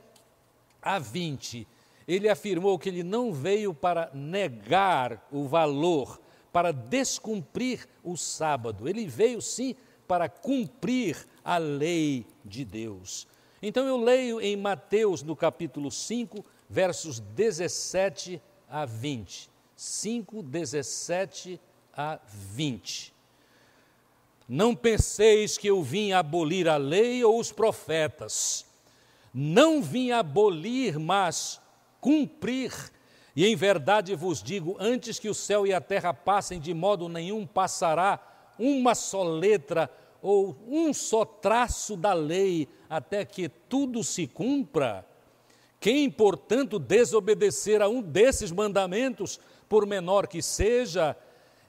a 0.80 0.98
20. 0.98 1.66
Ele 2.06 2.28
afirmou 2.28 2.78
que 2.78 2.88
ele 2.88 3.02
não 3.02 3.32
veio 3.32 3.72
para 3.72 4.10
negar 4.12 5.26
o 5.32 5.48
valor, 5.48 6.20
para 6.52 6.72
descumprir 6.72 7.86
o 8.02 8.16
sábado. 8.16 8.88
Ele 8.88 9.06
veio 9.06 9.40
sim 9.40 9.74
para 10.06 10.28
cumprir 10.28 11.26
a 11.42 11.56
lei 11.56 12.26
de 12.44 12.64
Deus. 12.64 13.26
Então 13.62 13.86
eu 13.86 13.96
leio 13.96 14.40
em 14.40 14.56
Mateus 14.56 15.22
no 15.22 15.34
capítulo 15.34 15.90
5, 15.90 16.44
versos 16.68 17.18
17 17.18 18.40
a 18.68 18.84
20. 18.84 19.50
5, 19.74 20.42
17 20.42 21.54
a 21.54 21.73
a 21.96 22.18
20. 22.26 23.12
Não 24.48 24.74
penseis 24.74 25.56
que 25.56 25.68
eu 25.68 25.82
vim 25.82 26.12
abolir 26.12 26.68
a 26.68 26.76
lei 26.76 27.24
ou 27.24 27.38
os 27.38 27.50
profetas. 27.50 28.66
Não 29.32 29.82
vim 29.82 30.10
abolir, 30.10 30.98
mas 30.98 31.60
cumprir. 32.00 32.72
E 33.34 33.46
em 33.46 33.56
verdade 33.56 34.14
vos 34.14 34.42
digo: 34.42 34.76
antes 34.78 35.18
que 35.18 35.28
o 35.28 35.34
céu 35.34 35.66
e 35.66 35.72
a 35.72 35.80
terra 35.80 36.12
passem, 36.12 36.60
de 36.60 36.74
modo 36.74 37.08
nenhum 37.08 37.46
passará 37.46 38.20
uma 38.58 38.94
só 38.94 39.22
letra 39.22 39.90
ou 40.22 40.56
um 40.68 40.92
só 40.94 41.24
traço 41.24 41.96
da 41.96 42.12
lei, 42.12 42.68
até 42.88 43.24
que 43.24 43.48
tudo 43.48 44.04
se 44.04 44.26
cumpra. 44.26 45.06
Quem, 45.80 46.10
portanto, 46.10 46.78
desobedecer 46.78 47.82
a 47.82 47.88
um 47.88 48.00
desses 48.00 48.50
mandamentos, 48.50 49.38
por 49.68 49.86
menor 49.86 50.26
que 50.26 50.40
seja, 50.40 51.14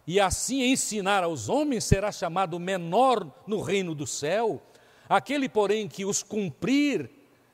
e 0.08 0.20
assim 0.20 0.62
ensinar 0.64 1.24
aos 1.24 1.50
homens, 1.50 1.84
será 1.84 2.12
chamado 2.12 2.60
menor 2.60 3.28
no 3.48 3.62
reino 3.62 3.96
do 3.96 4.06
céu. 4.06 4.62
Aquele, 5.10 5.50
porém, 5.50 5.88
que 5.88 6.06
os 6.06 6.22
cumprir, 6.22 7.10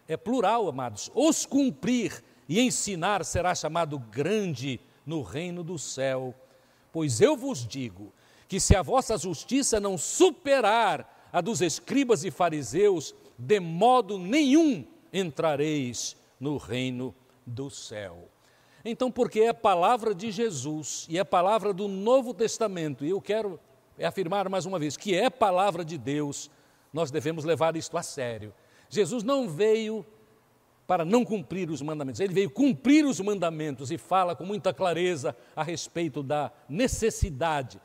é 0.07 0.17
plural, 0.17 0.67
amados, 0.67 1.09
os 1.15 1.45
cumprir 1.45 2.23
e 2.47 2.59
ensinar 2.59 3.23
será 3.23 3.55
chamado 3.55 3.97
grande 3.97 4.79
no 5.05 5.21
reino 5.21 5.63
do 5.63 5.79
céu. 5.79 6.35
Pois 6.91 7.21
eu 7.21 7.37
vos 7.37 7.65
digo 7.65 8.13
que 8.47 8.59
se 8.59 8.75
a 8.75 8.81
vossa 8.81 9.17
justiça 9.17 9.79
não 9.79 9.97
superar 9.97 11.29
a 11.31 11.39
dos 11.39 11.61
escribas 11.61 12.25
e 12.25 12.31
fariseus, 12.31 13.15
de 13.37 13.61
modo 13.61 14.17
nenhum 14.17 14.85
entrareis 15.13 16.17
no 16.37 16.57
reino 16.57 17.15
do 17.45 17.69
céu. 17.69 18.27
Então, 18.83 19.11
porque 19.11 19.41
é 19.41 19.53
palavra 19.53 20.13
de 20.15 20.31
Jesus 20.31 21.05
e 21.09 21.17
é 21.19 21.23
palavra 21.23 21.73
do 21.73 21.87
Novo 21.87 22.33
Testamento, 22.33 23.05
e 23.05 23.09
eu 23.09 23.21
quero 23.21 23.59
afirmar 24.01 24.49
mais 24.49 24.65
uma 24.65 24.79
vez 24.79 24.97
que 24.97 25.15
é 25.15 25.29
palavra 25.29 25.85
de 25.85 25.97
Deus, 25.97 26.49
nós 26.91 27.11
devemos 27.11 27.45
levar 27.45 27.75
isto 27.75 27.97
a 27.97 28.03
sério. 28.03 28.53
Jesus 28.89 29.23
não 29.23 29.47
veio 29.47 30.05
para 30.87 31.05
não 31.05 31.23
cumprir 31.23 31.69
os 31.69 31.81
mandamentos, 31.81 32.19
ele 32.19 32.33
veio 32.33 32.49
cumprir 32.49 33.05
os 33.05 33.19
mandamentos 33.19 33.91
e 33.91 33.97
fala 33.97 34.35
com 34.35 34.43
muita 34.43 34.73
clareza 34.73 35.35
a 35.55 35.63
respeito 35.63 36.21
da 36.21 36.51
necessidade 36.67 37.79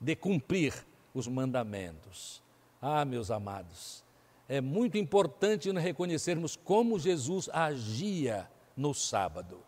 de 0.00 0.16
cumprir 0.16 0.74
os 1.14 1.28
mandamentos. 1.28 2.42
Ah, 2.80 3.04
meus 3.04 3.30
amados, 3.30 4.02
é 4.48 4.60
muito 4.60 4.98
importante 4.98 5.70
reconhecermos 5.70 6.56
como 6.56 6.98
Jesus 6.98 7.48
agia 7.52 8.50
no 8.76 8.94
sábado. 8.94 9.60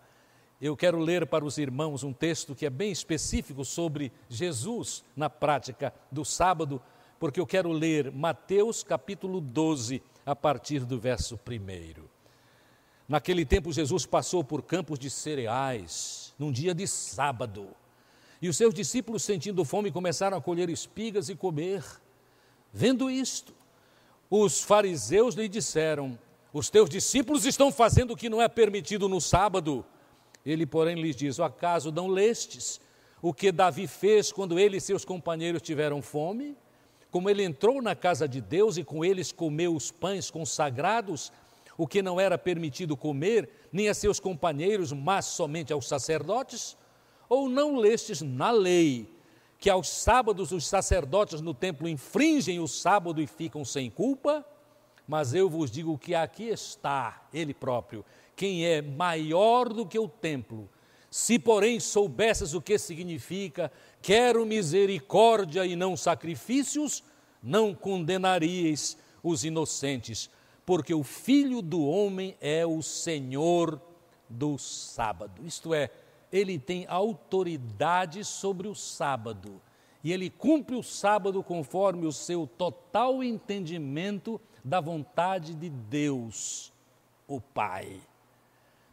Eu 0.63 0.77
quero 0.77 1.01
ler 1.01 1.27
para 1.27 1.45
os 1.45 1.59
irmãos 1.59 2.05
um 2.05 2.13
texto 2.13 2.55
que 2.55 2.65
é 2.65 2.71
bem 2.71 2.93
específico 2.93 3.65
sobre 3.65 4.13
Jesus 4.29 5.03
na 5.17 5.29
prática 5.29 5.93
do 6.09 6.25
sábado, 6.25 6.81
porque 7.19 7.41
eu 7.41 7.47
quero 7.49 7.73
ler 7.73 8.13
Mateus 8.13 8.85
capítulo 8.85 9.41
12, 9.41 10.01
a 10.25 10.37
partir 10.37 10.85
do 10.85 11.01
verso 11.01 11.35
1. 11.35 12.05
Naquele 13.09 13.45
tempo, 13.45 13.73
Jesus 13.73 14.07
passou 14.07 14.45
por 14.45 14.63
campos 14.63 15.01
de 15.01 15.11
cereais, 15.11 16.33
num 16.39 16.53
dia 16.53 16.73
de 16.73 16.87
sábado, 16.87 17.67
e 18.41 18.49
os 18.49 18.57
seus 18.57 18.73
discípulos, 18.73 19.25
sentindo 19.25 19.65
fome, 19.65 19.91
começaram 19.91 20.37
a 20.37 20.41
colher 20.41 20.71
espigas 20.71 21.29
e 21.29 21.35
comer. 21.35 21.85
Vendo 22.73 23.11
isto, 23.11 23.53
os 24.31 24.63
fariseus 24.63 25.35
lhe 25.35 25.49
disseram: 25.49 26.17
Os 26.53 26.71
teus 26.71 26.89
discípulos 26.89 27.47
estão 27.47 27.73
fazendo 27.73 28.13
o 28.13 28.17
que 28.17 28.29
não 28.29 28.41
é 28.41 28.47
permitido 28.47 29.09
no 29.09 29.21
sábado. 29.21 29.85
Ele, 30.45 30.67
porém, 30.67 30.97
lhes 31.01 31.17
diz: 31.17 31.39
Acaso 31.39 31.93
não 31.93 32.09
lestes 32.09 32.81
o 33.21 33.33
que 33.33 33.53
Davi 33.53 33.87
fez 33.87 34.33
quando 34.33 34.59
ele 34.59 34.79
e 34.79 34.81
seus 34.81 35.05
companheiros 35.05 35.63
tiveram 35.63 36.03
fome? 36.03 36.57
Como 37.11 37.31
ele 37.31 37.45
entrou 37.45 37.81
na 37.81 37.95
casa 37.95 38.27
de 38.27 38.41
Deus 38.41 38.77
e 38.77 38.83
com 38.83 39.05
eles 39.05 39.31
comeu 39.31 39.77
os 39.77 39.93
pães 39.93 40.31
consagrados, 40.31 41.33
o 41.79 41.87
que 41.87 42.03
não 42.03 42.19
era 42.19 42.37
permitido 42.37 42.97
comer, 42.97 43.49
nem 43.71 43.89
a 43.89 43.95
seus 43.95 44.19
companheiros, 44.19 44.93
mas 44.93 45.27
somente 45.27 45.73
aos 45.73 45.87
sacerdotes? 45.87 46.77
Ou 47.29 47.49
não 47.49 47.77
lestes 47.77 48.23
na 48.23 48.51
lei 48.51 49.09
que 49.59 49.71
aos 49.71 49.89
sábados 49.89 50.51
os 50.51 50.67
sacerdotes 50.67 51.41
no 51.41 51.55
templo 51.55 51.89
infringem 51.89 52.59
o 52.59 52.67
sábado 52.67 53.23
e 53.23 53.27
ficam 53.29 53.65
sem 53.65 53.89
culpa? 53.89 54.45
Mas 55.07 55.33
eu 55.35 55.49
vos 55.49 55.71
digo 55.71 55.97
que 55.97 56.15
aqui 56.15 56.49
está 56.49 57.27
ele 57.33 57.55
próprio 57.55 58.05
quem 58.43 58.67
é 58.67 58.83
maior 58.83 59.73
do 59.73 59.87
que 59.87 59.97
o 59.97 60.09
templo. 60.09 60.69
Se, 61.09 61.39
porém, 61.39 61.79
soubesses 61.79 62.55
o 62.55 62.61
que 62.61 62.77
significa, 62.77 63.71
quero 64.03 64.45
misericórdia 64.45 65.65
e 65.65 65.77
não 65.77 65.97
sacrifícios, 65.97 67.05
não 67.41 67.73
condenaríeis 67.73 68.99
os 69.23 69.45
inocentes, 69.45 70.29
porque 70.67 70.93
o 70.93 71.05
Filho 71.05 71.63
do 71.63 71.87
Homem 71.87 72.37
é 72.41 72.67
o 72.67 72.83
Senhor 72.83 73.81
do 74.29 74.59
sábado. 74.59 75.47
Isto 75.47 75.73
é, 75.73 75.89
ele 76.33 76.59
tem 76.59 76.85
autoridade 76.89 78.25
sobre 78.25 78.67
o 78.67 78.75
sábado 78.75 79.63
e 80.03 80.13
ele 80.13 80.29
cumpre 80.29 80.75
o 80.75 80.83
sábado 80.83 81.45
conforme 81.45 82.09
o 82.09 82.13
seu 82.13 82.49
total 82.59 83.23
entendimento 83.23 84.41
da 84.65 84.81
vontade 84.81 85.55
de 85.55 85.71
Deus, 85.71 86.73
o 87.29 87.41
Pai. 87.41 88.01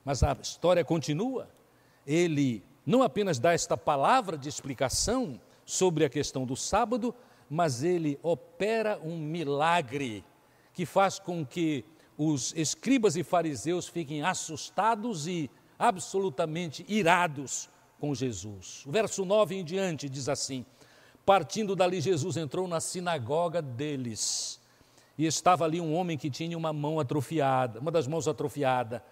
Mas 0.03 0.23
a 0.23 0.35
história 0.41 0.83
continua. 0.83 1.49
Ele 2.05 2.63
não 2.85 3.03
apenas 3.03 3.39
dá 3.39 3.53
esta 3.53 3.77
palavra 3.77 4.37
de 4.37 4.49
explicação 4.49 5.39
sobre 5.65 6.03
a 6.03 6.09
questão 6.09 6.45
do 6.45 6.55
sábado, 6.55 7.13
mas 7.49 7.83
ele 7.83 8.19
opera 8.23 8.99
um 9.03 9.17
milagre 9.17 10.23
que 10.73 10.85
faz 10.85 11.19
com 11.19 11.45
que 11.45 11.85
os 12.17 12.53
escribas 12.55 13.15
e 13.15 13.23
fariseus 13.23 13.87
fiquem 13.87 14.23
assustados 14.23 15.27
e 15.27 15.49
absolutamente 15.77 16.85
irados 16.87 17.69
com 17.99 18.13
Jesus. 18.15 18.83
O 18.85 18.91
verso 18.91 19.23
9 19.23 19.55
em 19.55 19.63
diante 19.63 20.09
diz 20.09 20.27
assim: 20.27 20.65
Partindo 21.25 21.75
dali, 21.75 22.01
Jesus 22.01 22.37
entrou 22.37 22.67
na 22.67 22.79
sinagoga 22.79 23.61
deles. 23.61 24.59
E 25.17 25.25
estava 25.25 25.65
ali 25.65 25.79
um 25.79 25.93
homem 25.93 26.17
que 26.17 26.29
tinha 26.29 26.57
uma 26.57 26.73
mão 26.73 26.99
atrofiada, 26.99 27.79
uma 27.79 27.91
das 27.91 28.07
mãos 28.07 28.27
atrofiada. 28.27 29.03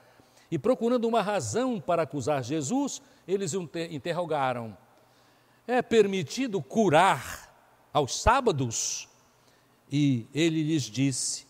E 0.50 0.58
procurando 0.58 1.08
uma 1.08 1.22
razão 1.22 1.80
para 1.80 2.04
acusar 2.04 2.44
Jesus, 2.44 3.02
eles 3.28 3.54
o 3.54 3.70
interrogaram: 3.92 4.78
É 5.68 5.82
permitido 5.82 6.62
curar 6.62 7.54
aos 7.92 8.22
sábados? 8.22 9.10
E 9.92 10.26
ele 10.34 10.64
lhes 10.64 10.84
disse: 10.84 11.46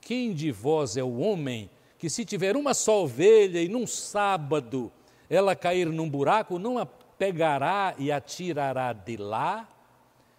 Quem 0.00 0.34
de 0.34 0.50
vós 0.50 0.96
é 0.96 1.02
o 1.02 1.18
homem 1.18 1.70
que, 1.98 2.10
se 2.10 2.24
tiver 2.24 2.56
uma 2.56 2.74
só 2.74 3.04
ovelha 3.04 3.62
e 3.62 3.68
num 3.68 3.86
sábado 3.86 4.90
ela 5.30 5.54
cair 5.54 5.86
num 5.86 6.10
buraco, 6.10 6.58
não 6.58 6.78
a 6.78 6.84
pegará 6.84 7.94
e 7.96 8.10
a 8.10 8.20
tirará 8.20 8.92
de 8.92 9.16
lá? 9.16 9.68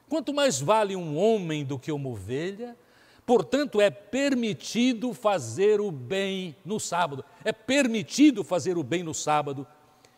Quanto 0.09 0.33
mais 0.33 0.59
vale 0.59 0.95
um 0.95 1.17
homem 1.17 1.63
do 1.63 1.79
que 1.79 1.91
uma 1.91 2.09
ovelha? 2.09 2.77
Portanto, 3.25 3.79
é 3.79 3.89
permitido 3.89 5.13
fazer 5.13 5.79
o 5.79 5.91
bem 5.91 6.55
no 6.65 6.79
sábado. 6.79 7.23
É 7.43 7.53
permitido 7.53 8.43
fazer 8.43 8.77
o 8.77 8.83
bem 8.83 9.03
no 9.03 9.13
sábado. 9.13 9.65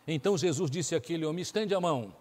Então 0.07 0.37
Jesus 0.37 0.71
disse 0.71 0.95
àquele 0.95 1.25
homem: 1.25 1.41
estende 1.41 1.75
a 1.75 1.81
mão. 1.81 2.13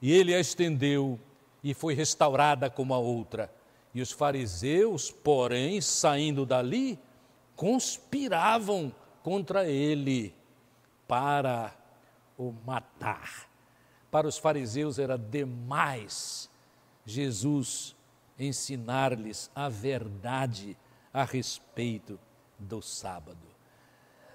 E 0.00 0.12
ele 0.12 0.34
a 0.34 0.40
estendeu 0.40 1.18
e 1.62 1.72
foi 1.74 1.94
restaurada 1.94 2.68
como 2.68 2.92
a 2.92 2.98
outra. 2.98 3.52
E 3.94 4.00
os 4.00 4.10
fariseus, 4.10 5.10
porém, 5.10 5.80
saindo 5.80 6.44
dali, 6.44 6.98
conspiravam 7.54 8.92
contra 9.22 9.68
ele 9.68 10.34
para 11.06 11.72
o 12.36 12.52
matar. 12.66 13.48
Para 14.10 14.26
os 14.26 14.38
fariseus 14.38 14.98
era 14.98 15.16
demais 15.16 16.50
Jesus 17.04 17.94
ensinar-lhes 18.42 19.50
a 19.54 19.68
verdade 19.68 20.76
a 21.12 21.24
respeito 21.24 22.18
do 22.58 22.82
sábado. 22.82 23.52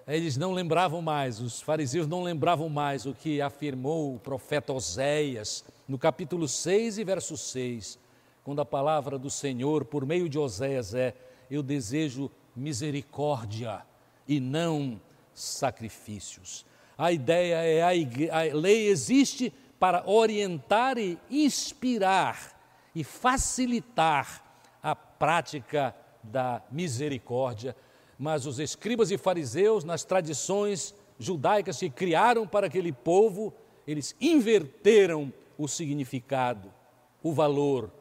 Eles 0.08 0.38
não 0.38 0.54
lembravam 0.54 1.02
mais, 1.02 1.41
os 1.41 1.62
fariseus 1.62 2.08
não 2.08 2.24
lembravam 2.24 2.70
mais 2.70 3.06
o 3.06 3.13
que 3.13 3.41
afirmou 3.41 4.15
o 4.15 4.20
profeta 4.20 4.72
Oséias 4.72 5.65
no 5.88 5.98
capítulo 5.98 6.48
6 6.48 6.98
e 6.98 7.04
verso 7.04 7.36
6, 7.36 8.00
quando 8.43 8.62
a 8.62 8.65
palavra 8.65 9.17
do 9.17 9.30
Senhor, 9.30 9.84
por 9.84 10.06
meio 10.06 10.30
de 10.30 10.39
Oséias, 10.39 10.93
é: 10.93 11.13
Eu 11.52 11.62
desejo 11.62 12.32
misericórdia 12.56 13.82
e 14.26 14.39
não 14.39 15.00
sacrifícios. 15.34 16.65
A 16.98 17.12
ideia 17.12 17.56
é: 17.56 17.82
a, 17.82 18.39
a 18.39 18.54
lei 18.54 18.88
existe 18.88 19.54
para 19.78 20.10
orientar 20.10 20.98
e 20.98 21.17
inspirar 21.30 22.57
e 22.98 23.04
facilitar 23.04 24.44
a 24.82 24.96
prática 24.96 25.96
da 26.24 26.64
misericórdia. 26.72 27.76
Mas 28.18 28.48
os 28.48 28.58
escribas 28.58 29.12
e 29.12 29.20
fariseus, 29.20 29.84
nas 29.84 30.04
tradições 30.04 30.96
judaicas 31.20 31.78
que 31.78 31.92
criaram 31.92 32.48
para 32.48 32.66
aquele 32.66 32.92
povo, 32.92 33.54
eles 33.86 34.16
inverteram 34.20 35.32
o 35.60 35.68
significado, 35.68 36.74
o 37.22 37.32
valor 37.32 37.92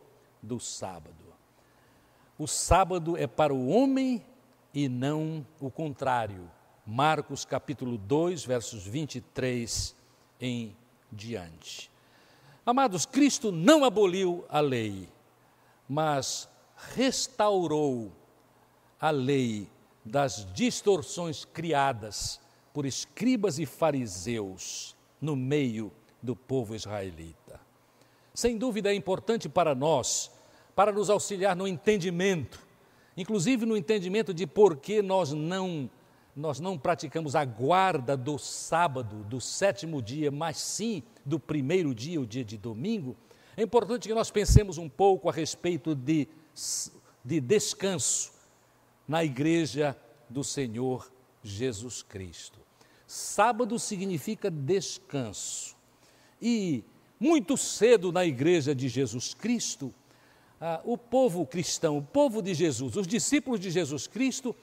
do 0.43 0.59
sábado. 0.59 1.27
O 2.39 2.47
sábado 2.47 3.19
é 3.19 3.27
para 3.27 3.53
o 3.53 3.69
homem 3.69 4.25
e 4.73 4.89
não 4.89 5.47
o 5.61 5.71
contrário. 5.71 6.51
Marcos 6.87 7.45
capítulo 7.45 7.99
2, 7.99 8.47
versos 8.47 8.87
23 8.87 9.95
em 10.41 10.75
diante. 11.13 11.95
Amados, 12.67 13.07
Cristo 13.07 13.53
não 13.53 13.85
aboliu 13.85 14.45
a 14.49 14.59
lei, 14.59 15.09
mas 15.89 16.49
restaurou 16.97 18.11
a 19.01 19.11
lei 19.11 19.71
das 20.05 20.53
distorções 20.53 21.45
criadas 21.45 22.41
por 22.75 22.85
escribas 22.85 23.61
e 23.61 23.67
fariseus 23.67 24.97
no 25.21 25.37
meio 25.37 25.93
do 26.21 26.35
povo 26.35 26.75
israelita. 26.75 27.61
Sem 28.35 28.59
dúvida 28.59 28.91
é 28.91 28.95
importante 28.97 29.49
para 29.49 29.73
nós, 29.73 30.33
para 30.75 30.91
nos 30.91 31.09
auxiliar 31.09 31.55
no 31.55 31.69
entendimento, 31.69 32.67
inclusive 33.17 33.65
no 33.65 33.77
entendimento 33.77 34.35
de 34.35 34.45
por 34.45 34.77
que 34.77 35.01
nós 35.03 35.33
não 35.33 35.89
nós 36.37 36.61
não 36.61 36.77
praticamos 36.77 37.35
a 37.35 37.47
guarda 37.47 38.15
do 38.15 38.39
sábado, 38.39 39.25
do 39.25 39.41
sétimo 39.41 40.03
dia, 40.03 40.31
mas 40.31 40.59
sim 40.59 41.03
do 41.25 41.41
primeiro 41.41 41.95
dia, 41.95 42.21
o 42.21 42.27
dia 42.27 42.45
de 42.45 42.59
domingo, 42.59 43.17
é 43.57 43.63
importante 43.63 44.07
que 44.07 44.15
nós 44.15 44.31
pensemos 44.31 44.77
um 44.77 44.87
pouco 44.89 45.31
a 45.31 45.33
respeito 45.33 45.95
de, 45.95 46.29
de 47.25 47.41
descanso 47.41 48.33
na 49.09 49.25
igreja 49.25 49.97
do 50.29 50.45
Senhor 50.45 51.11
Jesus 51.43 52.03
Cristo. 52.03 52.61
Sábado 53.07 53.79
significa 53.79 54.51
descanso. 54.51 55.75
E 56.43 56.85
muito 57.19 57.57
cedo 57.57 58.13
na 58.13 58.27
igreja 58.27 58.75
de 58.75 58.89
Jesus 58.89 59.33
Cristo, 59.33 59.95
ah, 60.61 60.83
o 60.85 60.99
povo 60.99 61.47
cristão, 61.47 61.97
o 61.97 62.03
povo 62.03 62.43
de 62.43 62.53
Jesus, 62.53 62.95
os 62.95 63.07
discípulos 63.07 63.59
de 63.59 63.71
Jesus 63.71 64.07
Cristo, 64.07 64.55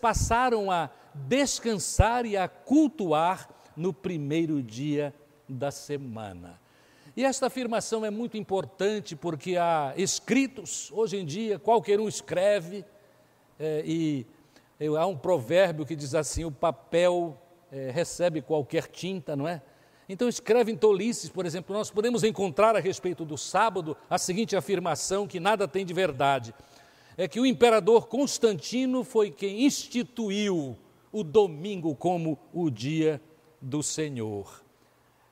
passaram 0.00 0.70
a 0.70 0.90
descansar 1.14 2.26
e 2.26 2.36
a 2.36 2.48
cultuar 2.48 3.48
no 3.76 3.92
primeiro 3.92 4.62
dia 4.62 5.14
da 5.48 5.70
semana. 5.70 6.60
E 7.16 7.24
esta 7.24 7.46
afirmação 7.46 8.04
é 8.04 8.10
muito 8.10 8.36
importante 8.36 9.16
porque 9.16 9.56
há 9.56 9.92
escritos, 9.96 10.88
hoje 10.92 11.16
em 11.16 11.26
dia, 11.26 11.58
qualquer 11.58 11.98
um 11.98 12.06
escreve, 12.06 12.84
é, 13.58 13.82
e 13.84 14.26
há 14.96 15.04
um 15.06 15.16
provérbio 15.16 15.84
que 15.84 15.96
diz 15.96 16.14
assim: 16.14 16.44
o 16.44 16.52
papel 16.52 17.36
é, 17.72 17.90
recebe 17.90 18.40
qualquer 18.40 18.86
tinta, 18.86 19.34
não 19.34 19.48
é? 19.48 19.60
Então, 20.08 20.28
escrevem 20.28 20.76
tolices, 20.76 21.28
por 21.28 21.44
exemplo, 21.44 21.76
nós 21.76 21.90
podemos 21.90 22.24
encontrar 22.24 22.74
a 22.74 22.80
respeito 22.80 23.24
do 23.24 23.36
sábado 23.36 23.96
a 24.08 24.16
seguinte 24.16 24.56
afirmação 24.56 25.26
que 25.26 25.40
nada 25.40 25.66
tem 25.66 25.84
de 25.84 25.92
verdade: 25.92 26.54
é 27.18 27.26
que 27.26 27.40
o 27.40 27.44
imperador 27.44 28.06
Constantino 28.06 29.02
foi 29.02 29.32
quem 29.32 29.64
instituiu 29.64 30.78
o 31.10 31.24
domingo 31.24 31.96
como 31.96 32.38
o 32.54 32.70
dia 32.70 33.20
do 33.60 33.82
Senhor. 33.82 34.62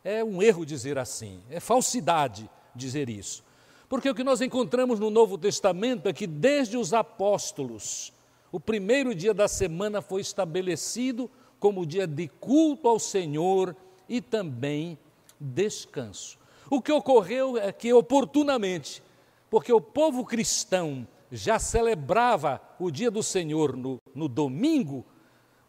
É 0.02 0.24
um 0.24 0.42
erro 0.42 0.66
dizer 0.66 0.98
assim, 0.98 1.40
é 1.48 1.60
falsidade 1.60 2.50
dizer 2.74 3.08
isso. 3.08 3.44
Porque 3.88 4.10
o 4.10 4.14
que 4.16 4.24
nós 4.24 4.40
encontramos 4.40 4.98
no 4.98 5.10
Novo 5.10 5.38
Testamento 5.38 6.08
é 6.08 6.12
que 6.12 6.26
desde 6.26 6.76
os 6.76 6.92
apóstolos, 6.92 8.12
o 8.50 8.58
primeiro 8.58 9.14
dia 9.14 9.32
da 9.32 9.46
semana 9.46 10.02
foi 10.02 10.22
estabelecido 10.22 11.30
como 11.60 11.86
dia 11.86 12.04
de 12.04 12.26
culto 12.26 12.88
ao 12.88 12.98
Senhor 12.98 13.76
e 14.08 14.20
também 14.20 14.98
descanso. 15.38 16.36
O 16.68 16.82
que 16.82 16.90
ocorreu 16.90 17.56
é 17.56 17.70
que, 17.70 17.92
oportunamente, 17.92 19.00
porque 19.48 19.72
o 19.72 19.80
povo 19.80 20.24
cristão 20.24 21.06
já 21.30 21.58
celebrava 21.58 22.60
o 22.78 22.90
dia 22.90 23.10
do 23.10 23.22
Senhor 23.22 23.76
no, 23.76 23.98
no 24.14 24.28
domingo, 24.28 25.04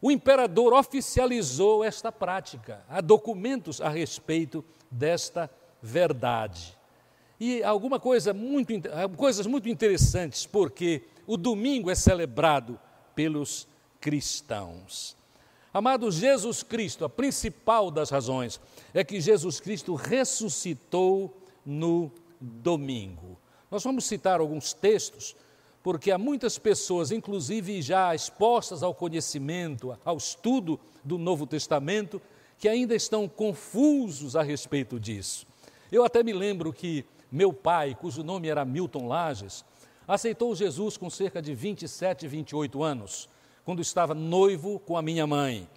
o 0.01 0.11
imperador 0.11 0.73
oficializou 0.73 1.83
esta 1.83 2.11
prática. 2.11 2.83
Há 2.87 3.01
documentos 3.01 3.81
a 3.81 3.89
respeito 3.89 4.63
desta 4.91 5.49
verdade. 5.81 6.77
E 7.39 7.63
alguma 7.63 7.99
coisa 7.99 8.33
muito, 8.33 8.73
coisas 9.15 9.45
muito 9.45 9.69
interessantes, 9.69 10.45
porque 10.45 11.03
o 11.25 11.37
domingo 11.37 11.89
é 11.89 11.95
celebrado 11.95 12.79
pelos 13.15 13.67
cristãos. 13.99 15.15
Amado 15.73 16.11
Jesus 16.11 16.63
Cristo, 16.63 17.05
a 17.05 17.09
principal 17.09 17.91
das 17.91 18.09
razões 18.09 18.59
é 18.93 19.03
que 19.03 19.21
Jesus 19.21 19.59
Cristo 19.59 19.93
ressuscitou 19.93 21.35
no 21.65 22.11
domingo. 22.39 23.37
Nós 23.69 23.83
vamos 23.83 24.05
citar 24.05 24.39
alguns 24.39 24.73
textos 24.73 25.35
porque 25.81 26.11
há 26.11 26.17
muitas 26.17 26.57
pessoas, 26.57 27.11
inclusive 27.11 27.81
já 27.81 28.13
expostas 28.13 28.83
ao 28.83 28.93
conhecimento, 28.93 29.97
ao 30.03 30.17
estudo 30.17 30.79
do 31.03 31.17
Novo 31.17 31.45
Testamento, 31.47 32.21
que 32.57 32.67
ainda 32.67 32.95
estão 32.95 33.27
confusos 33.27 34.35
a 34.35 34.41
respeito 34.41 34.99
disso. 34.99 35.45
Eu 35.91 36.03
até 36.03 36.23
me 36.23 36.33
lembro 36.33 36.73
que 36.73 37.05
meu 37.31 37.53
pai, 37.53 37.95
cujo 37.95 38.23
nome 38.23 38.47
era 38.47 38.65
Milton 38.65 39.07
Lages, 39.07 39.63
aceitou 40.07 40.55
Jesus 40.55 40.97
com 40.97 41.09
cerca 41.09 41.41
de 41.41 41.53
27, 41.53 42.27
28 42.27 42.83
anos, 42.83 43.29
quando 43.65 43.81
estava 43.81 44.13
noivo 44.13 44.79
com 44.79 44.97
a 44.97 45.01
minha 45.01 45.27
mãe. 45.27 45.67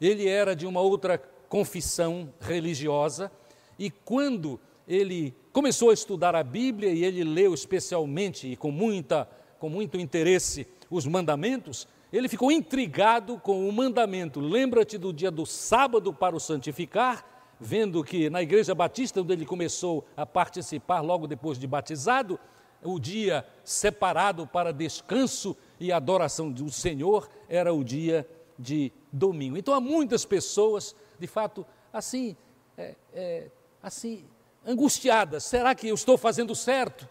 Ele 0.00 0.28
era 0.28 0.54
de 0.54 0.66
uma 0.66 0.80
outra 0.80 1.18
confissão 1.48 2.32
religiosa 2.40 3.30
e 3.78 3.90
quando 3.90 4.60
ele 4.90 5.32
começou 5.52 5.90
a 5.90 5.94
estudar 5.94 6.34
a 6.34 6.42
Bíblia 6.42 6.90
e 6.90 7.04
ele 7.04 7.22
leu 7.22 7.54
especialmente 7.54 8.48
e 8.48 8.56
com 8.56 8.72
muita 8.72 9.28
com 9.56 9.68
muito 9.68 9.98
interesse 9.98 10.66
os 10.90 11.06
mandamentos, 11.06 11.86
ele 12.12 12.28
ficou 12.28 12.50
intrigado 12.50 13.38
com 13.38 13.68
o 13.68 13.72
mandamento: 13.72 14.40
lembra-te 14.40 14.98
do 14.98 15.12
dia 15.12 15.30
do 15.30 15.46
sábado 15.46 16.12
para 16.12 16.34
o 16.34 16.40
santificar, 16.40 17.24
vendo 17.60 18.02
que 18.02 18.28
na 18.28 18.42
Igreja 18.42 18.74
Batista, 18.74 19.20
onde 19.20 19.32
ele 19.32 19.46
começou 19.46 20.04
a 20.16 20.26
participar 20.26 21.02
logo 21.02 21.28
depois 21.28 21.56
de 21.56 21.68
batizado, 21.68 22.40
o 22.82 22.98
dia 22.98 23.46
separado 23.62 24.44
para 24.44 24.72
descanso 24.72 25.56
e 25.78 25.92
adoração 25.92 26.50
do 26.50 26.68
Senhor 26.70 27.28
era 27.48 27.72
o 27.72 27.84
dia 27.84 28.26
de 28.58 28.90
domingo. 29.12 29.56
Então 29.56 29.72
há 29.72 29.80
muitas 29.80 30.24
pessoas, 30.24 30.96
de 31.18 31.28
fato, 31.28 31.64
assim, 31.92 32.34
é, 32.76 32.96
é, 33.12 33.50
assim 33.82 34.24
angustiadas. 34.66 35.44
Será 35.44 35.74
que 35.74 35.88
eu 35.88 35.94
estou 35.94 36.18
fazendo 36.18 36.54
certo 36.54 37.08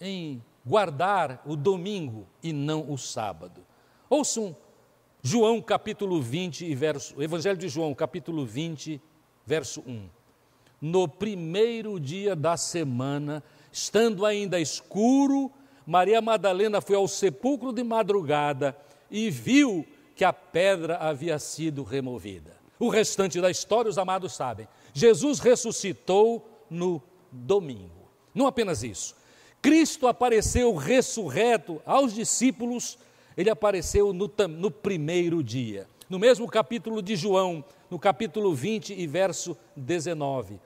em 0.00 0.42
guardar 0.64 1.42
o 1.44 1.56
domingo 1.56 2.26
e 2.42 2.52
não 2.52 2.90
o 2.90 2.96
sábado. 2.96 3.64
Ouçam 4.08 4.56
João 5.22 5.60
capítulo 5.60 6.20
20 6.20 6.64
e 6.64 6.74
verso, 6.74 7.22
Evangelho 7.22 7.56
de 7.56 7.68
João 7.68 7.94
capítulo 7.94 8.44
20, 8.44 9.00
verso 9.46 9.82
1. 9.86 10.08
No 10.80 11.06
primeiro 11.06 11.98
dia 12.00 12.34
da 12.34 12.56
semana, 12.56 13.42
estando 13.70 14.26
ainda 14.26 14.60
escuro, 14.60 15.50
Maria 15.86 16.20
Madalena 16.20 16.80
foi 16.80 16.96
ao 16.96 17.06
sepulcro 17.06 17.72
de 17.72 17.84
madrugada 17.84 18.76
e 19.10 19.30
viu 19.30 19.86
que 20.16 20.24
a 20.24 20.32
pedra 20.32 20.96
havia 20.96 21.38
sido 21.38 21.82
removida. 21.82 22.56
O 22.78 22.88
restante 22.88 23.40
da 23.40 23.50
história 23.50 23.88
os 23.88 23.98
amados 23.98 24.32
sabem. 24.32 24.66
Jesus 24.92 25.38
ressuscitou 25.38 26.51
no 26.72 27.02
domingo. 27.30 28.10
Não 28.34 28.46
apenas 28.46 28.82
isso, 28.82 29.14
Cristo 29.62 30.08
apareceu 30.08 30.74
ressurreto 30.74 31.80
aos 31.86 32.12
discípulos, 32.12 32.98
ele 33.36 33.48
apareceu 33.48 34.12
no, 34.12 34.28
no, 34.48 34.70
primeiro 34.72 35.40
dia. 35.40 35.86
No 36.10 36.18
mesmo 36.18 36.48
capítulo 36.48 37.00
de 37.00 37.14
João, 37.14 37.64
no 37.88 37.96
capítulo 37.96 38.52
20 38.52 38.92
e 38.92 39.06
verso 39.06 39.56
19. 39.76 40.58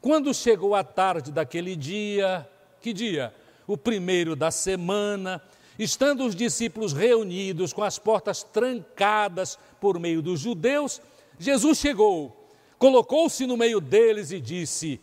Quando 0.00 0.32
chegou 0.32 0.74
a 0.74 0.82
tarde 0.82 1.30
daquele 1.30 1.76
dia, 1.76 2.48
que 2.80 2.94
dia? 2.94 3.34
O 3.66 3.76
primeiro 3.76 4.34
da 4.34 4.50
semana, 4.50 5.42
estando 5.78 6.24
os 6.24 6.34
discípulos 6.34 6.94
reunidos 6.94 7.74
com 7.74 7.82
as 7.82 7.98
portas 7.98 8.42
trancadas 8.42 9.58
por 9.78 9.98
meio 9.98 10.22
dos 10.22 10.40
judeus, 10.40 11.02
Jesus 11.38 11.78
chegou, 11.78 12.48
colocou-se 12.78 13.46
no 13.46 13.58
meio 13.58 13.78
deles 13.78 14.32
e 14.32 14.40
disse: 14.40 15.00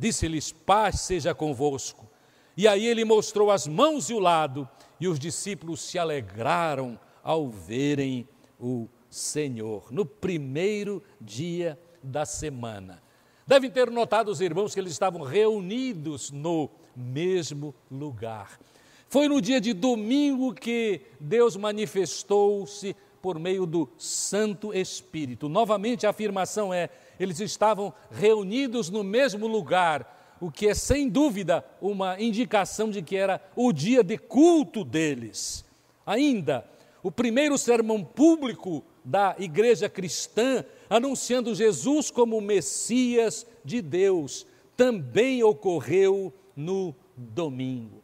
Disse-lhes: 0.00 0.50
Paz 0.50 1.00
seja 1.00 1.34
convosco. 1.34 2.08
E 2.56 2.66
aí 2.66 2.86
ele 2.86 3.04
mostrou 3.04 3.50
as 3.50 3.68
mãos 3.68 4.08
e 4.08 4.14
o 4.14 4.18
lado, 4.18 4.66
e 4.98 5.06
os 5.06 5.18
discípulos 5.18 5.82
se 5.82 5.98
alegraram 5.98 6.98
ao 7.22 7.50
verem 7.50 8.26
o 8.58 8.88
Senhor, 9.10 9.92
no 9.92 10.06
primeiro 10.06 11.02
dia 11.20 11.78
da 12.02 12.24
semana. 12.24 13.02
Devem 13.46 13.70
ter 13.70 13.90
notado 13.90 14.30
os 14.30 14.40
irmãos 14.40 14.72
que 14.72 14.80
eles 14.80 14.92
estavam 14.92 15.20
reunidos 15.20 16.30
no 16.30 16.70
mesmo 16.96 17.74
lugar. 17.90 18.58
Foi 19.06 19.28
no 19.28 19.38
dia 19.38 19.60
de 19.60 19.74
domingo 19.74 20.54
que 20.54 21.02
Deus 21.20 21.56
manifestou-se 21.56 22.96
por 23.20 23.38
meio 23.38 23.66
do 23.66 23.86
Santo 23.98 24.72
Espírito. 24.72 25.46
Novamente 25.46 26.06
a 26.06 26.10
afirmação 26.10 26.72
é: 26.72 26.88
eles 27.20 27.38
estavam 27.38 27.92
reunidos 28.10 28.88
no 28.88 29.04
mesmo 29.04 29.46
lugar, 29.46 30.38
o 30.40 30.50
que 30.50 30.68
é 30.68 30.74
sem 30.74 31.06
dúvida 31.06 31.62
uma 31.78 32.18
indicação 32.18 32.90
de 32.90 33.02
que 33.02 33.14
era 33.14 33.42
o 33.54 33.74
dia 33.74 34.02
de 34.02 34.16
culto 34.16 34.82
deles. 34.82 35.62
Ainda, 36.06 36.64
o 37.02 37.10
primeiro 37.10 37.58
sermão 37.58 38.02
público 38.02 38.82
da 39.04 39.36
igreja 39.38 39.86
cristã, 39.86 40.64
anunciando 40.88 41.54
Jesus 41.54 42.10
como 42.10 42.40
Messias 42.40 43.46
de 43.62 43.82
Deus, 43.82 44.46
também 44.74 45.42
ocorreu 45.42 46.32
no 46.56 46.94
domingo. 47.14 48.02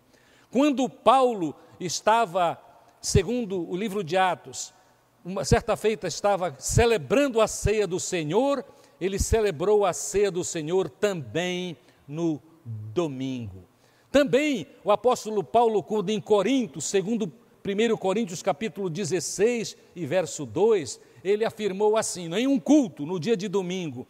Quando 0.50 0.88
Paulo 0.90 1.54
estava, 1.80 2.60
segundo 3.00 3.66
o 3.66 3.74
livro 3.74 4.04
de 4.04 4.18
Atos, 4.18 4.74
uma 5.24 5.44
certa 5.44 5.74
feita 5.74 6.06
estava 6.06 6.54
celebrando 6.58 7.40
a 7.40 7.48
ceia 7.48 7.86
do 7.86 7.98
Senhor, 7.98 8.64
ele 9.00 9.18
celebrou 9.18 9.84
a 9.84 9.92
ceia 9.92 10.30
do 10.30 10.42
Senhor 10.42 10.88
também 10.88 11.76
no 12.06 12.40
domingo. 12.64 13.64
Também 14.10 14.66
o 14.82 14.90
apóstolo 14.90 15.44
Paulo, 15.44 15.82
quando 15.82 16.10
em 16.10 16.20
Corinto, 16.20 16.80
segundo 16.80 17.30
1 17.64 17.96
Coríntios 17.96 18.42
capítulo 18.42 18.88
16 18.88 19.76
e 19.94 20.06
verso 20.06 20.46
2, 20.46 21.00
ele 21.22 21.44
afirmou 21.44 21.96
assim: 21.96 22.32
em 22.34 22.46
um 22.46 22.58
culto, 22.58 23.04
no 23.04 23.20
dia 23.20 23.36
de 23.36 23.48
domingo, 23.48 24.06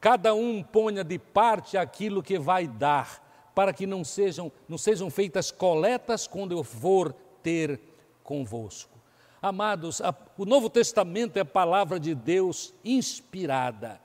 cada 0.00 0.34
um 0.34 0.62
ponha 0.62 1.02
de 1.02 1.18
parte 1.18 1.76
aquilo 1.76 2.22
que 2.22 2.38
vai 2.38 2.68
dar, 2.68 3.50
para 3.54 3.72
que 3.72 3.86
não 3.86 4.04
sejam, 4.04 4.52
não 4.68 4.78
sejam 4.78 5.10
feitas 5.10 5.50
coletas 5.50 6.26
quando 6.26 6.52
eu 6.52 6.62
for 6.62 7.12
ter 7.42 7.80
convosco. 8.22 8.98
Amados, 9.42 10.02
a, 10.02 10.14
o 10.36 10.44
Novo 10.44 10.68
Testamento 10.68 11.38
é 11.38 11.40
a 11.40 11.46
palavra 11.46 11.98
de 11.98 12.14
Deus 12.14 12.74
inspirada 12.84 13.98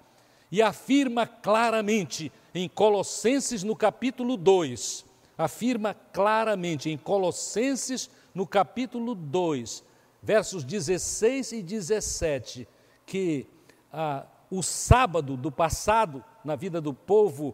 e 0.55 0.61
afirma 0.61 1.27
claramente 1.27 2.31
em 2.53 2.69
Colossenses 2.69 3.61
no 3.61 3.75
capítulo 3.75 4.37
2, 4.37 5.03
afirma 5.37 5.93
claramente 5.93 6.89
em 6.89 6.97
Colossenses 6.97 8.09
no 8.33 8.47
capítulo 8.47 9.13
2, 9.15 9.83
versos 10.23 10.63
16 10.63 11.51
e 11.51 11.61
17, 11.61 12.65
que 13.05 13.45
ah, 13.91 14.25
o 14.49 14.63
sábado 14.63 15.35
do 15.35 15.51
passado 15.51 16.23
na 16.41 16.55
vida 16.55 16.79
do 16.79 16.93
povo 16.93 17.53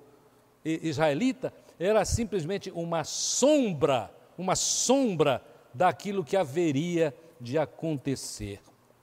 israelita 0.63 1.51
era 1.79 2.05
simplesmente 2.05 2.69
uma 2.69 3.03
sombra, 3.03 4.13
uma 4.37 4.55
sombra 4.55 5.43
daquilo 5.73 6.23
que 6.23 6.37
haveria 6.37 7.15
de 7.39 7.57
acontecer. 7.57 8.59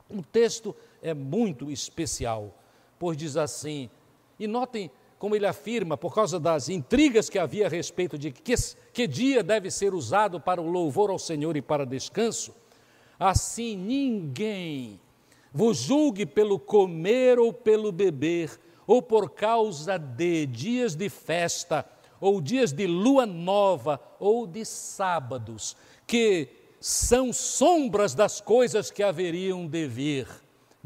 O 0.08 0.22
texto 0.22 0.72
é 1.02 1.12
muito 1.12 1.68
especial, 1.68 2.54
pois 2.98 3.16
diz 3.16 3.37
assim, 3.37 3.88
e 4.38 4.46
notem 4.46 4.90
como 5.18 5.34
ele 5.34 5.46
afirma, 5.46 5.96
por 5.96 6.14
causa 6.14 6.38
das 6.38 6.68
intrigas 6.68 7.28
que 7.28 7.38
havia 7.38 7.66
a 7.66 7.68
respeito 7.68 8.16
de 8.16 8.30
que, 8.30 8.54
que 8.92 9.06
dia 9.06 9.42
deve 9.42 9.70
ser 9.70 9.92
usado 9.92 10.40
para 10.40 10.61
o 10.61 10.70
louvor 10.70 11.11
ao 11.11 11.18
Senhor 11.18 11.56
e 11.56 11.62
para 11.62 11.84
descanso, 11.84 12.54
assim 13.18 13.76
ninguém 13.76 15.00
vos 15.52 15.78
julgue 15.78 16.24
pelo 16.24 16.58
comer 16.58 17.38
ou 17.38 17.52
pelo 17.52 17.90
beber, 17.90 18.58
ou 18.87 19.02
por 19.02 19.30
causa 19.30 19.98
de 19.98 20.46
dias 20.46 20.94
de 20.94 21.08
festa, 21.08 21.84
ou 22.20 22.40
dias 22.40 22.72
de 22.72 22.87
lua 22.87 23.26
nova, 23.26 24.00
ou 24.18 24.46
de 24.46 24.64
sábados, 24.64 25.76
que 26.06 26.48
são 26.80 27.32
sombras 27.32 28.14
das 28.14 28.40
coisas 28.40 28.90
que 28.90 29.02
haveriam 29.02 29.66
de 29.66 29.87
vir, 29.87 30.28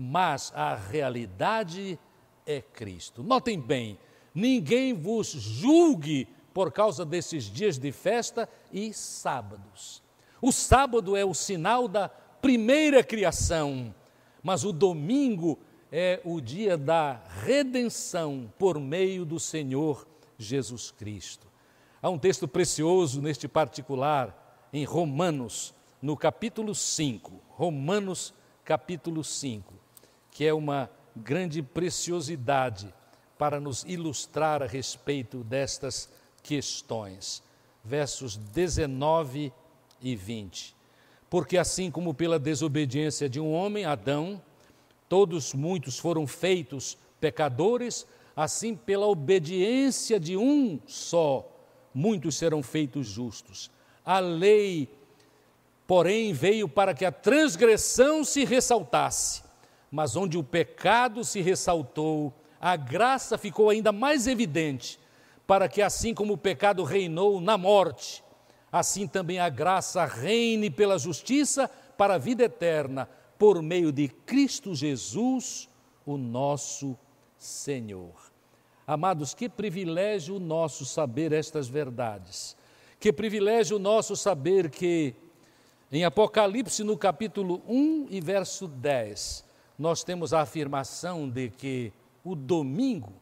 mas 0.03 0.53
a 0.55 0.75
realidade 0.75 1.97
é 2.45 2.61
Cristo. 2.61 3.23
Notem 3.23 3.61
bem, 3.61 3.97
ninguém 4.35 4.93
vos 4.93 5.29
julgue 5.29 6.27
por 6.53 6.73
causa 6.73 7.05
desses 7.05 7.45
dias 7.45 7.79
de 7.79 7.93
festa 7.93 8.49
e 8.73 8.93
sábados. 8.93 10.03
O 10.41 10.51
sábado 10.51 11.17
é 11.17 11.25
o 11.25 11.33
sinal 11.33 11.87
da 11.87 12.09
primeira 12.09 13.05
criação, 13.05 13.95
mas 14.43 14.65
o 14.65 14.73
domingo 14.73 15.57
é 15.91 16.21
o 16.25 16.41
dia 16.41 16.77
da 16.77 17.21
redenção 17.45 18.53
por 18.59 18.81
meio 18.81 19.25
do 19.25 19.39
Senhor 19.39 20.07
Jesus 20.37 20.91
Cristo. 20.91 21.47
Há 22.03 22.11
um 22.11 22.19
texto 22.19 22.49
precioso 22.49 23.23
neste 23.23 23.47
particular 23.47 24.67
em 24.73 24.85
Romanos, 24.85 25.73
no 26.03 26.17
capítulo 26.17 26.75
5, 26.75 27.41
Romanos 27.51 28.35
capítulo 28.65 29.23
5, 29.25 29.82
que 30.33 30.45
é 30.45 30.53
uma 30.53 30.91
grande 31.15 31.63
preciosidade 31.63 32.93
para 33.39 33.61
nos 33.61 33.85
ilustrar 33.85 34.63
a 34.63 34.67
respeito 34.67 35.45
destas 35.45 36.09
questões. 36.43 37.43
Versos 37.85 38.37
19 38.37 39.53
e 40.01 40.17
20. 40.17 40.75
Porque 41.31 41.57
assim 41.57 41.91
como 41.91 42.13
pela 42.13 42.39
desobediência 42.39 43.29
de 43.29 43.39
um 43.39 43.53
homem, 43.53 43.85
Adão, 43.85 44.43
todos 45.09 45.55
muitos 45.55 45.99
foram 45.99 46.27
feitos 46.27 46.99
pecadores, 47.21 48.07
assim 48.35 48.75
pela 48.75 49.07
obediência 49.07 50.19
de 50.19 50.37
um 50.37 50.81
só, 50.87 51.49
muitos 51.95 52.37
serão 52.37 52.63
feitos 52.63 53.07
justos. 53.07 53.71
A 54.05 54.19
lei, 54.19 54.89
porém, 55.87 56.33
veio 56.33 56.69
para 56.69 56.95
que 56.95 57.05
a 57.05 57.13
transgressão 57.13 58.25
se 58.25 58.45
ressaltasse, 58.45 59.43
mas 59.93 60.17
onde 60.17 60.39
o 60.39 60.43
pecado 60.43 61.23
se 61.23 61.43
ressaltou, 61.43 62.33
a 62.59 62.77
graça 62.77 63.37
ficou 63.37 63.69
ainda 63.69 63.93
mais 63.93 64.27
evidente, 64.27 64.99
para 65.47 65.69
que 65.69 65.83
assim 65.83 66.15
como 66.15 66.33
o 66.33 66.39
pecado 66.39 66.83
reinou 66.83 67.43
na 67.43 67.59
morte, 67.59 68.25
assim 68.73 69.07
também 69.07 69.39
a 69.39 69.51
graça 69.51 70.07
reine 70.07 70.71
pela 70.71 70.99
justiça 70.99 71.69
para 71.99 72.15
a 72.15 72.19
vida 72.19 72.45
eterna, 72.45 73.07
por 73.39 73.61
meio 73.61 73.93
de 73.93 74.09
Cristo 74.09 74.75
Jesus, 74.75 75.69
o 76.07 76.17
nosso 76.17 76.97
Senhor. 77.37 78.15
Amados, 78.87 79.35
que 79.35 79.47
privilégio 79.47 80.41
nosso 80.41 80.87
saber 80.87 81.33
estas 81.33 81.69
verdades. 81.69 82.57
Que 82.99 83.13
privilégio 83.13 83.79
nosso 83.79 84.17
saber 84.17 84.71
que 84.71 85.15
em 85.91 86.05
Apocalipse, 86.05 86.83
no 86.83 86.97
capítulo 86.97 87.61
1 87.69 88.07
e 88.11 88.21
verso 88.21 88.67
10, 88.67 89.52
nós 89.79 90.05
temos 90.05 90.33
a 90.33 90.41
afirmação 90.41 91.29
de 91.29 91.51
que 91.51 91.93
o 92.25 92.35
domingo, 92.35 93.13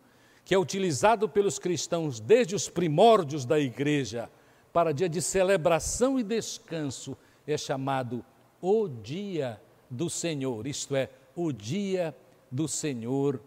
que 0.44 0.54
é 0.54 0.58
utilizado 0.58 1.28
pelos 1.28 1.58
cristãos 1.58 2.20
desde 2.20 2.54
os 2.54 2.68
primórdios 2.68 3.44
da 3.44 3.58
igreja 3.58 4.30
para 4.72 4.92
dia 4.92 5.08
de 5.08 5.20
celebração 5.22 6.18
e 6.18 6.22
descanso, 6.22 7.16
é 7.46 7.56
chamado 7.56 8.24
o 8.60 8.88
dia 8.88 9.60
do 9.88 10.08
Senhor, 10.10 10.66
isto 10.66 10.94
é, 10.94 11.08
o 11.34 11.52
dia 11.52 12.14
do 12.50 12.68
Senhor 12.68 13.40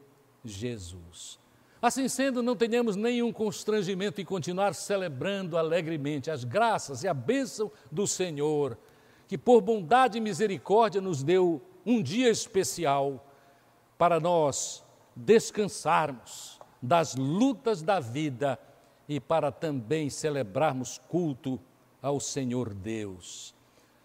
Jesus. 0.44 1.40
Assim 1.82 2.08
sendo, 2.08 2.42
não 2.42 2.56
tenhamos 2.56 2.96
nenhum 2.96 3.32
constrangimento 3.32 4.22
em 4.22 4.26
continuar 4.26 4.74
celebrando 4.74 5.58
alegremente 5.58 6.32
as 6.32 6.44
graças 6.46 7.04
e 7.04 7.08
a 7.08 7.14
bênção 7.14 7.70
do 7.92 8.08
Senhor, 8.08 8.78
que 9.28 9.38
por 9.38 9.62
bondade 9.62 10.18
e 10.18 10.22
misericórdia 10.22 11.02
nos 11.02 11.24
deu 11.24 11.62
um 11.86 12.02
dia 12.02 12.30
especial 12.30 13.26
para 13.98 14.20
nós 14.20 14.84
descansarmos 15.16 16.60
das 16.82 17.16
lutas 17.16 17.82
da 17.82 18.00
vida 18.00 18.60
e 19.08 19.20
para 19.20 19.52
também 19.52 20.10
celebrarmos 20.10 21.00
culto 21.08 21.60
ao 22.02 22.20
Senhor 22.20 22.74
Deus. 22.74 23.54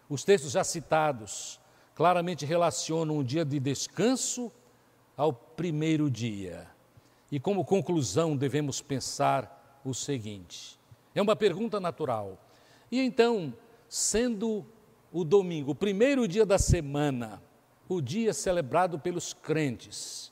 Os 0.08 0.24
textos 0.24 0.52
já 0.52 0.64
citados 0.64 1.60
claramente 1.94 2.46
relacionam 2.46 3.18
um 3.18 3.24
dia 3.24 3.44
de 3.44 3.58
descanso 3.58 4.52
ao 5.16 5.32
primeiro 5.32 6.10
dia. 6.10 6.68
E 7.30 7.40
como 7.40 7.64
conclusão 7.64 8.36
devemos 8.36 8.80
pensar 8.80 9.80
o 9.84 9.92
seguinte: 9.92 10.78
é 11.14 11.20
uma 11.20 11.34
pergunta 11.34 11.80
natural. 11.80 12.38
E 12.90 13.00
então, 13.00 13.52
sendo 13.88 14.64
o 15.12 15.24
domingo, 15.24 15.72
o 15.72 15.74
primeiro 15.74 16.28
dia 16.28 16.46
da 16.46 16.58
semana, 16.58 17.42
o 17.88 18.00
dia 18.00 18.34
celebrado 18.34 18.98
pelos 18.98 19.32
crentes, 19.32 20.30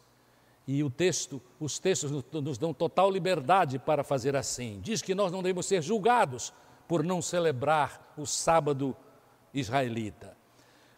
e 0.66 0.82
o 0.82 0.90
texto, 0.90 1.40
os 1.60 1.78
textos 1.78 2.10
nos 2.32 2.58
dão 2.58 2.74
total 2.74 3.08
liberdade 3.10 3.78
para 3.78 4.02
fazer 4.02 4.34
assim. 4.34 4.80
Diz 4.82 5.00
que 5.00 5.14
nós 5.14 5.30
não 5.30 5.40
devemos 5.40 5.66
ser 5.66 5.80
julgados 5.80 6.52
por 6.88 7.04
não 7.04 7.22
celebrar 7.22 8.12
o 8.16 8.26
sábado 8.26 8.96
israelita. 9.54 10.36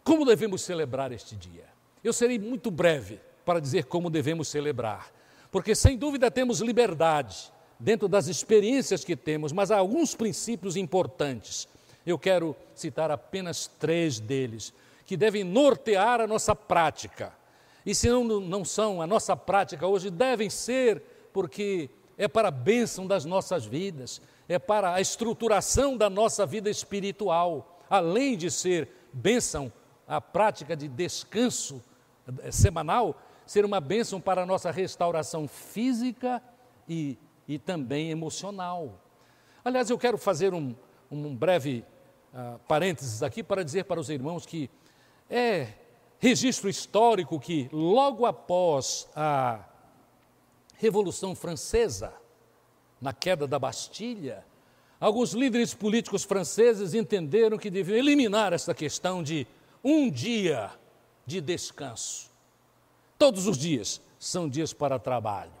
Como 0.03 0.25
devemos 0.25 0.63
celebrar 0.63 1.11
este 1.11 1.35
dia? 1.35 1.65
Eu 2.03 2.11
serei 2.11 2.39
muito 2.39 2.71
breve 2.71 3.19
para 3.45 3.59
dizer 3.59 3.85
como 3.85 4.09
devemos 4.09 4.47
celebrar, 4.47 5.11
porque 5.51 5.75
sem 5.75 5.97
dúvida 5.97 6.31
temos 6.31 6.61
liberdade 6.61 7.51
dentro 7.79 8.07
das 8.07 8.27
experiências 8.27 9.03
que 9.03 9.15
temos, 9.15 9.51
mas 9.51 9.69
há 9.69 9.77
alguns 9.77 10.15
princípios 10.15 10.75
importantes. 10.75 11.67
Eu 12.05 12.17
quero 12.17 12.55
citar 12.73 13.11
apenas 13.11 13.67
três 13.67 14.19
deles 14.19 14.73
que 15.09 15.17
devem 15.17 15.43
nortear 15.43 16.21
a 16.21 16.27
nossa 16.27 16.55
prática 16.55 17.33
e 17.83 17.95
se 17.95 18.07
não, 18.07 18.23
não 18.23 18.63
são, 18.63 19.01
a 19.01 19.07
nossa 19.07 19.35
prática 19.35 19.87
hoje 19.87 20.11
devem 20.11 20.47
ser, 20.47 21.01
porque 21.33 21.89
é 22.19 22.27
para 22.27 22.49
a 22.49 22.51
bênção 22.51 23.07
das 23.07 23.25
nossas 23.25 23.65
vidas, 23.65 24.21
é 24.47 24.59
para 24.59 24.93
a 24.93 25.01
estruturação 25.01 25.97
da 25.97 26.07
nossa 26.07 26.45
vida 26.45 26.69
espiritual, 26.69 27.81
além 27.89 28.37
de 28.37 28.51
ser 28.51 28.89
bênção 29.11 29.73
a 30.07 30.21
prática 30.21 30.75
de 30.75 30.87
descanso 30.87 31.83
eh, 32.43 32.51
semanal 32.51 33.19
ser 33.47 33.65
uma 33.65 33.81
bênção 33.81 34.21
para 34.21 34.43
a 34.43 34.45
nossa 34.45 34.69
restauração 34.69 35.47
física 35.47 36.43
e, 36.87 37.17
e 37.47 37.57
também 37.57 38.11
emocional. 38.11 39.01
Aliás, 39.65 39.89
eu 39.89 39.97
quero 39.97 40.19
fazer 40.19 40.53
um, 40.53 40.75
um 41.09 41.35
breve 41.35 41.83
uh, 42.31 42.59
parênteses 42.67 43.23
aqui 43.23 43.41
para 43.41 43.63
dizer 43.63 43.85
para 43.85 43.99
os 43.99 44.11
irmãos 44.11 44.45
que 44.45 44.69
é 45.29 45.67
registro 46.19 46.69
histórico 46.69 47.39
que, 47.39 47.69
logo 47.71 48.25
após 48.25 49.07
a 49.15 49.65
Revolução 50.75 51.35
Francesa, 51.35 52.13
na 52.99 53.13
queda 53.13 53.47
da 53.47 53.59
Bastilha, 53.59 54.45
alguns 54.99 55.31
líderes 55.33 55.73
políticos 55.73 56.23
franceses 56.23 56.93
entenderam 56.93 57.57
que 57.57 57.69
deviam 57.69 57.97
eliminar 57.97 58.51
essa 58.51 58.73
questão 58.73 59.23
de 59.23 59.47
um 59.83 60.09
dia 60.09 60.71
de 61.25 61.39
descanso. 61.39 62.29
Todos 63.17 63.47
os 63.47 63.57
dias 63.57 64.01
são 64.17 64.49
dias 64.49 64.73
para 64.73 64.99
trabalho. 64.99 65.53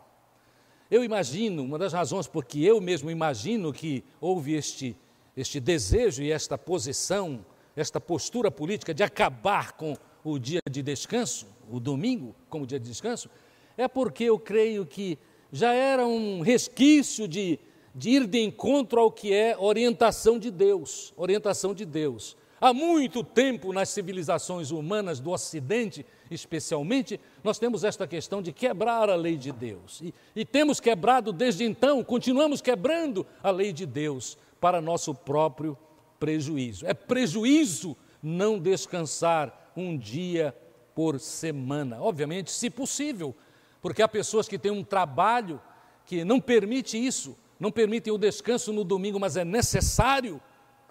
Eu 0.91 1.03
imagino, 1.03 1.63
uma 1.63 1.77
das 1.77 1.93
razões 1.93 2.27
porque 2.27 2.59
eu 2.59 2.81
mesmo 2.81 3.11
imagino 3.11 3.71
que 3.71 4.03
houve 4.19 4.53
este, 4.55 4.97
este 5.37 5.59
desejo 5.59 6.23
e 6.23 6.31
esta 6.31 6.57
posição, 6.57 7.45
esta 7.75 7.99
postura 7.99 8.49
política 8.51 8.93
de 8.93 9.03
acabar 9.03 9.73
com 9.73 9.95
o 10.23 10.37
dia 10.37 10.59
de 10.69 10.81
descanso, 10.81 11.47
o 11.71 11.79
domingo 11.79 12.35
como 12.49 12.65
dia 12.65 12.79
de 12.79 12.89
descanso, 12.89 13.29
é 13.77 13.87
porque 13.87 14.25
eu 14.25 14.37
creio 14.37 14.85
que 14.85 15.17
já 15.51 15.73
era 15.73 16.05
um 16.05 16.41
resquício 16.41 17.27
de, 17.27 17.59
de 17.95 18.09
ir 18.09 18.27
de 18.27 18.39
encontro 18.39 18.99
ao 18.99 19.11
que 19.11 19.33
é 19.33 19.57
orientação 19.57 20.37
de 20.37 20.51
Deus, 20.51 21.13
orientação 21.15 21.73
de 21.73 21.85
Deus. 21.85 22.35
Há 22.61 22.73
muito 22.73 23.23
tempo 23.23 23.71
nas 23.71 23.87
civilizações 23.87 24.69
humanas 24.69 25.21
do 25.21 25.31
Ocidente, 25.31 26.05
especialmente, 26.29 27.17
nós 27.41 27.57
temos 27.57 27.85
esta 27.85 28.05
questão 28.05 28.41
de 28.41 28.51
quebrar 28.51 29.09
a 29.09 29.15
lei 29.15 29.37
de 29.37 29.53
Deus. 29.53 30.01
E, 30.01 30.13
e, 30.35 30.43
temos 30.43 30.81
quebrado 30.81 31.31
desde 31.31 31.63
então, 31.63 32.03
continuamos 32.03 32.59
quebrando 32.59 33.25
a 33.41 33.49
lei 33.49 33.71
de 33.71 33.85
Deus 33.85 34.37
para 34.59 34.81
nosso 34.81 35.15
próprio 35.15 35.77
prejuízo. 36.19 36.85
É 36.85 36.93
prejuízo 36.93 37.95
não 38.21 38.59
descansar 38.59 39.71
um 39.75 39.97
dia 39.97 40.55
por 40.93 41.19
semana. 41.19 42.01
Obviamente, 42.01 42.51
se 42.51 42.69
possível, 42.69 43.35
porque 43.81 44.01
há 44.01 44.07
pessoas 44.07 44.47
que 44.47 44.59
têm 44.59 44.71
um 44.71 44.83
trabalho 44.83 45.61
que 46.05 46.25
não 46.25 46.41
permite 46.41 46.97
isso, 46.97 47.37
não 47.59 47.71
permitem 47.71 48.11
o 48.11 48.17
descanso 48.17 48.73
no 48.73 48.83
domingo, 48.83 49.19
mas 49.19 49.37
é 49.37 49.45
necessário 49.45 50.41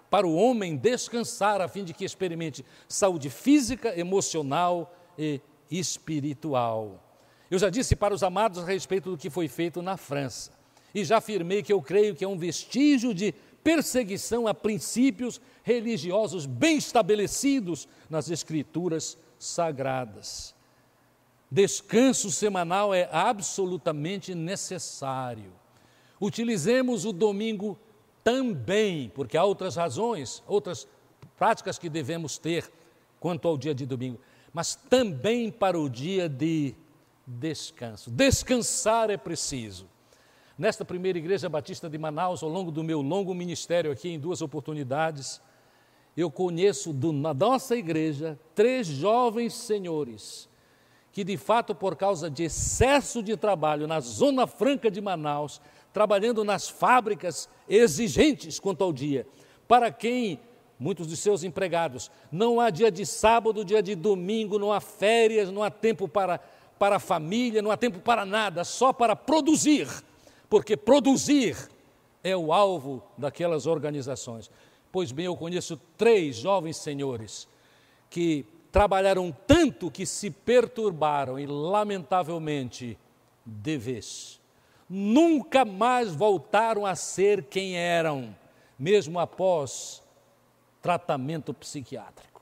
para 0.09 0.25
o 0.25 0.35
homem 0.35 0.75
descansar 0.75 1.61
a 1.61 1.67
fim 1.67 1.83
de 1.83 1.93
que 1.93 2.03
experimente 2.03 2.65
saúde 2.87 3.29
física, 3.29 3.97
emocional 3.99 4.95
e 5.17 5.39
espiritual. 5.69 7.03
Eu 7.51 7.59
já 7.59 7.69
disse 7.69 7.95
para 7.95 8.13
os 8.13 8.23
amados 8.23 8.59
a 8.59 8.65
respeito 8.65 9.11
do 9.11 9.17
que 9.17 9.29
foi 9.29 9.47
feito 9.47 9.81
na 9.81 9.97
França 9.97 10.51
e 10.93 11.03
já 11.03 11.17
afirmei 11.17 11.61
que 11.61 11.71
eu 11.71 11.81
creio 11.81 12.15
que 12.15 12.23
é 12.23 12.27
um 12.27 12.37
vestígio 12.37 13.13
de 13.13 13.33
perseguição 13.63 14.47
a 14.47 14.53
princípios 14.53 15.39
religiosos 15.63 16.45
bem 16.45 16.77
estabelecidos 16.77 17.87
nas 18.09 18.29
Escrituras 18.29 19.17
sagradas. 19.37 20.55
Descanso 21.51 22.31
semanal 22.31 22.93
é 22.93 23.09
absolutamente 23.11 24.35
necessário. 24.35 25.51
Utilizemos 26.21 27.05
o 27.05 27.13
domingo 27.13 27.77
também, 28.23 29.09
porque 29.09 29.37
há 29.37 29.43
outras 29.43 29.75
razões, 29.75 30.43
outras 30.45 30.87
práticas 31.37 31.79
que 31.79 31.89
devemos 31.89 32.37
ter 32.37 32.71
quanto 33.19 33.47
ao 33.47 33.57
dia 33.57 33.73
de 33.73 33.85
domingo, 33.85 34.19
mas 34.53 34.75
também 34.75 35.49
para 35.51 35.79
o 35.79 35.89
dia 35.89 36.27
de 36.27 36.75
descanso. 37.25 38.11
Descansar 38.11 39.09
é 39.09 39.17
preciso. 39.17 39.87
Nesta 40.59 40.83
primeira 40.83 41.17
igreja 41.17 41.47
batista 41.47 41.89
de 41.89 41.97
Manaus, 41.97 42.43
ao 42.43 42.49
longo 42.49 42.69
do 42.69 42.83
meu 42.83 43.01
longo 43.01 43.33
ministério 43.33 43.93
aqui 43.93 44.09
em 44.09 44.19
duas 44.19 44.41
oportunidades, 44.41 45.41
eu 46.17 46.29
conheço 46.29 46.91
do, 46.91 47.13
na 47.13 47.33
nossa 47.33 47.77
igreja 47.77 48.37
três 48.53 48.85
jovens 48.85 49.53
senhores 49.53 50.49
que 51.13 51.23
de 51.23 51.37
fato, 51.37 51.73
por 51.73 51.95
causa 51.95 52.29
de 52.29 52.43
excesso 52.43 53.23
de 53.23 53.37
trabalho 53.37 53.87
na 53.87 54.01
Zona 54.01 54.45
Franca 54.45 54.91
de 54.91 54.99
Manaus, 54.99 55.61
trabalhando 55.93 56.43
nas 56.43 56.67
fábricas 56.67 57.47
exigentes 57.67 58.59
quanto 58.59 58.83
ao 58.83 58.91
dia, 58.91 59.25
para 59.65 59.89
quem 59.93 60.41
muitos 60.77 61.07
de 61.07 61.15
seus 61.15 61.41
empregados, 61.41 62.11
não 62.29 62.59
há 62.59 62.69
dia 62.69 62.91
de 62.91 63.05
sábado, 63.05 63.63
dia 63.63 63.81
de 63.81 63.95
domingo, 63.95 64.59
não 64.59 64.73
há 64.73 64.81
férias, 64.81 65.49
não 65.49 65.63
há 65.63 65.71
tempo 65.71 66.05
para, 66.05 66.37
para 66.77 66.97
a 66.97 66.99
família, 66.99 67.61
não 67.61 67.71
há 67.71 67.77
tempo 67.77 67.99
para 67.99 68.25
nada, 68.25 68.65
só 68.65 68.91
para 68.91 69.15
produzir, 69.15 69.87
porque 70.49 70.75
produzir 70.75 71.55
é 72.23 72.35
o 72.35 72.51
alvo 72.51 73.03
daquelas 73.17 73.65
organizações. 73.65 74.49
Pois 74.91 75.11
bem, 75.11 75.25
eu 75.25 75.37
conheço 75.37 75.79
três 75.97 76.37
jovens 76.37 76.77
senhores 76.77 77.47
que 78.09 78.45
trabalharam 78.71 79.35
tanto 79.45 79.91
que 79.91 80.05
se 80.05 80.31
perturbaram 80.31 81.39
e, 81.39 81.45
lamentavelmente, 81.45 82.97
de 83.45 83.77
vez. 83.77 84.39
Nunca 84.89 85.63
mais 85.63 86.13
voltaram 86.15 86.85
a 86.85 86.95
ser 86.95 87.43
quem 87.43 87.77
eram, 87.77 88.35
mesmo 88.77 89.19
após 89.19 90.01
tratamento 90.81 91.53
psiquiátrico. 91.53 92.41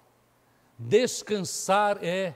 Descansar 0.77 1.97
é 2.01 2.35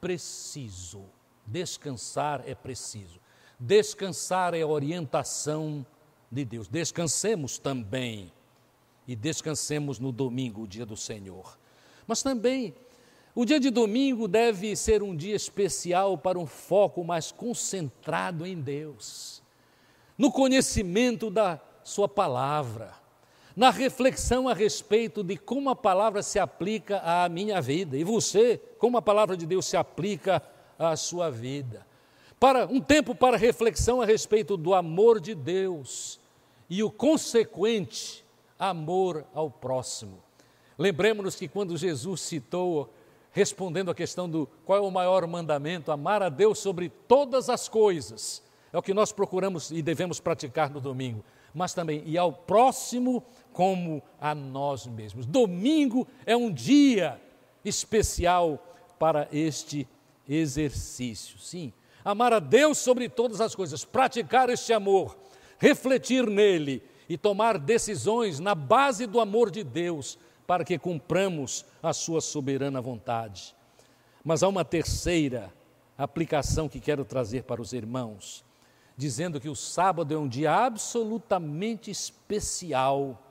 preciso. 0.00 1.04
Descansar 1.46 2.42
é 2.46 2.54
preciso. 2.54 3.18
Descansar 3.58 4.54
é 4.54 4.64
orientação 4.64 5.84
de 6.30 6.44
Deus. 6.44 6.68
Descansemos 6.68 7.58
também. 7.58 8.32
E 9.06 9.16
descansemos 9.16 9.98
no 9.98 10.12
domingo, 10.12 10.62
o 10.62 10.66
dia 10.66 10.84
do 10.84 10.96
Senhor. 10.96 11.58
Mas 12.06 12.22
também 12.22 12.74
o 13.34 13.44
dia 13.44 13.60
de 13.60 13.70
domingo 13.70 14.26
deve 14.26 14.74
ser 14.74 15.02
um 15.02 15.14
dia 15.14 15.36
especial 15.36 16.18
para 16.18 16.38
um 16.38 16.44
foco 16.44 17.04
mais 17.04 17.30
concentrado 17.30 18.44
em 18.44 18.60
Deus, 18.60 19.42
no 20.18 20.32
conhecimento 20.32 21.30
da 21.30 21.60
Sua 21.84 22.08
palavra, 22.08 22.92
na 23.54 23.70
reflexão 23.70 24.48
a 24.48 24.54
respeito 24.54 25.22
de 25.22 25.36
como 25.36 25.70
a 25.70 25.76
palavra 25.76 26.20
se 26.20 26.38
aplica 26.38 26.98
à 26.98 27.28
minha 27.28 27.60
vida 27.60 27.96
e 27.96 28.02
você, 28.02 28.60
como 28.78 28.98
a 28.98 29.02
palavra 29.02 29.36
de 29.36 29.46
Deus 29.46 29.66
se 29.66 29.76
aplica 29.76 30.42
à 30.78 30.96
sua 30.96 31.30
vida. 31.30 31.86
Para 32.38 32.66
um 32.66 32.80
tempo 32.80 33.14
para 33.14 33.36
reflexão 33.36 34.00
a 34.00 34.06
respeito 34.06 34.56
do 34.56 34.74
amor 34.74 35.20
de 35.20 35.34
Deus 35.34 36.20
e 36.70 36.82
o 36.82 36.90
consequente 36.90 38.24
amor 38.58 39.24
ao 39.34 39.50
próximo. 39.50 40.22
Lembremos-nos 40.76 41.34
que 41.34 41.48
quando 41.48 41.76
Jesus 41.76 42.20
citou 42.20 42.92
respondendo 43.32 43.90
à 43.90 43.94
questão 43.94 44.28
do 44.28 44.48
qual 44.64 44.78
é 44.78 44.80
o 44.80 44.90
maior 44.90 45.26
mandamento, 45.26 45.92
amar 45.92 46.22
a 46.22 46.28
Deus 46.28 46.58
sobre 46.58 46.88
todas 46.88 47.48
as 47.48 47.68
coisas. 47.68 48.42
É 48.72 48.78
o 48.78 48.82
que 48.82 48.94
nós 48.94 49.12
procuramos 49.12 49.70
e 49.70 49.82
devemos 49.82 50.20
praticar 50.20 50.70
no 50.70 50.80
domingo, 50.80 51.24
mas 51.54 51.74
também 51.74 52.02
e 52.06 52.18
ao 52.18 52.32
próximo 52.32 53.22
como 53.52 54.02
a 54.20 54.34
nós 54.34 54.86
mesmos. 54.86 55.26
Domingo 55.26 56.06
é 56.26 56.36
um 56.36 56.52
dia 56.52 57.20
especial 57.64 58.62
para 58.98 59.28
este 59.32 59.88
exercício. 60.28 61.38
Sim, 61.38 61.72
amar 62.10 62.32
a 62.32 62.38
Deus 62.38 62.78
sobre 62.78 63.06
todas 63.06 63.38
as 63.38 63.54
coisas, 63.54 63.84
praticar 63.84 64.48
este 64.48 64.72
amor, 64.72 65.14
refletir 65.58 66.26
nele 66.26 66.82
e 67.06 67.18
tomar 67.18 67.58
decisões 67.58 68.40
na 68.40 68.54
base 68.54 69.06
do 69.06 69.20
amor 69.20 69.50
de 69.50 69.62
Deus 69.62 70.18
para 70.46 70.64
que 70.64 70.78
cumpramos 70.78 71.66
a 71.82 71.92
sua 71.92 72.22
soberana 72.22 72.80
vontade. 72.80 73.54
Mas 74.24 74.42
há 74.42 74.48
uma 74.48 74.64
terceira 74.64 75.52
aplicação 75.98 76.66
que 76.66 76.80
quero 76.80 77.04
trazer 77.04 77.42
para 77.42 77.60
os 77.60 77.74
irmãos, 77.74 78.42
dizendo 78.96 79.38
que 79.38 79.50
o 79.50 79.54
sábado 79.54 80.14
é 80.14 80.16
um 80.16 80.28
dia 80.28 80.50
absolutamente 80.50 81.90
especial 81.90 83.22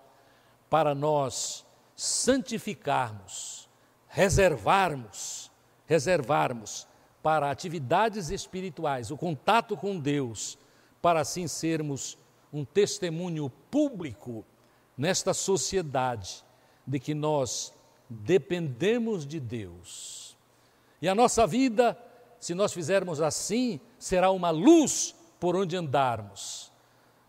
para 0.70 0.94
nós 0.94 1.66
santificarmos, 1.96 3.68
reservarmos, 4.08 5.50
reservarmos 5.88 6.86
para 7.28 7.52
atividades 7.52 8.30
espirituais, 8.30 9.12
o 9.12 9.18
contato 9.18 9.76
com 9.76 10.00
Deus, 10.00 10.58
para 11.02 11.20
assim 11.20 11.46
sermos 11.46 12.18
um 12.54 12.64
testemunho 12.64 13.50
público 13.70 14.46
nesta 14.98 15.34
sociedade 15.34 16.42
de 16.88 17.02
que 17.02 17.14
nós 17.14 17.74
dependemos 18.10 19.28
de 19.28 19.42
Deus. 19.42 20.38
E 21.02 21.10
a 21.10 21.14
nossa 21.14 21.46
vida, 21.46 22.02
se 22.40 22.56
nós 22.56 22.72
fizermos 22.72 23.20
assim, 23.20 23.82
será 24.00 24.32
uma 24.32 24.50
luz 24.50 25.14
por 25.38 25.54
onde 25.54 25.76
andarmos. 25.76 26.72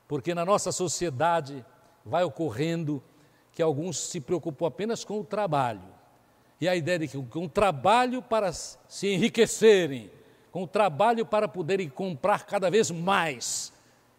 Porque 0.07 0.33
na 0.33 0.45
nossa 0.45 0.71
sociedade 0.71 1.67
vai 2.05 2.23
ocorrendo 2.23 3.03
que 3.51 3.61
alguns 3.61 3.99
se 3.99 4.21
preocupam 4.21 4.69
apenas 4.69 5.03
com 5.03 5.19
o 5.19 5.25
trabalho 5.25 5.98
E 6.61 6.69
a 6.69 6.75
ideia 6.75 6.99
de 6.99 7.09
que 7.09 7.23
com 7.23 7.49
trabalho 7.49 8.21
para 8.21 8.53
se 8.53 9.09
enriquecerem, 9.09 10.11
com 10.51 10.67
trabalho 10.67 11.25
para 11.25 11.47
poderem 11.47 11.89
comprar 11.89 12.45
cada 12.47 12.71
vez 12.71 12.91
mais, 12.91 13.73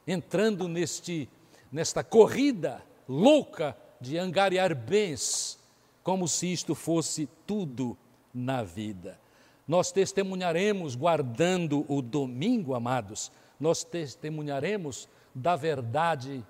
entrando 0.07 0.67
neste, 0.67 1.27
nesta 1.71 2.03
corrida 2.03 2.81
louca 3.07 3.75
de 3.99 4.17
angariar 4.17 4.73
bens, 4.73 5.59
como 6.03 6.27
se 6.27 6.51
isto 6.51 6.73
fosse 6.73 7.27
tudo 7.45 7.97
na 8.33 8.63
vida. 8.63 9.19
Nós 9.67 9.91
testemunharemos 9.91 10.95
guardando 10.95 11.85
o 11.87 12.01
domingo, 12.01 12.73
amados, 12.73 13.31
nós 13.59 13.83
testemunharemos 13.83 15.09
da 15.35 15.55
verdade 15.55 16.43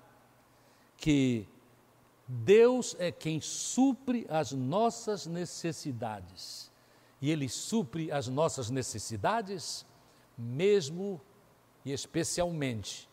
que 0.96 1.46
Deus 2.32 2.94
é 3.00 3.10
quem 3.10 3.40
supre 3.40 4.24
as 4.30 4.52
nossas 4.52 5.26
necessidades. 5.26 6.70
E 7.20 7.28
Ele 7.28 7.48
supre 7.48 8.12
as 8.12 8.28
nossas 8.28 8.70
necessidades, 8.70 9.84
mesmo 10.38 11.20
e 11.84 11.90
especialmente, 11.90 13.08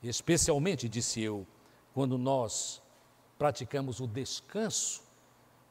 especialmente, 0.00 0.88
disse 0.88 1.20
eu, 1.20 1.44
quando 1.92 2.16
nós 2.16 2.80
praticamos 3.36 3.98
o 3.98 4.06
descanso 4.06 5.02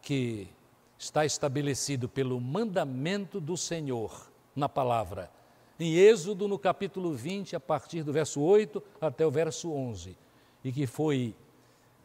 que 0.01 0.49
está 0.97 1.25
estabelecido 1.25 2.09
pelo 2.09 2.39
mandamento 2.41 3.39
do 3.39 3.55
Senhor 3.55 4.29
na 4.53 4.67
palavra. 4.67 5.31
Em 5.79 5.95
Êxodo, 5.95 6.49
no 6.49 6.59
capítulo 6.59 7.13
20, 7.13 7.55
a 7.55 7.61
partir 7.61 8.03
do 8.03 8.11
verso 8.11 8.41
8 8.41 8.83
até 8.99 9.25
o 9.25 9.31
verso 9.31 9.71
11, 9.71 10.17
e 10.65 10.71
que 10.73 10.85
foi 10.85 11.33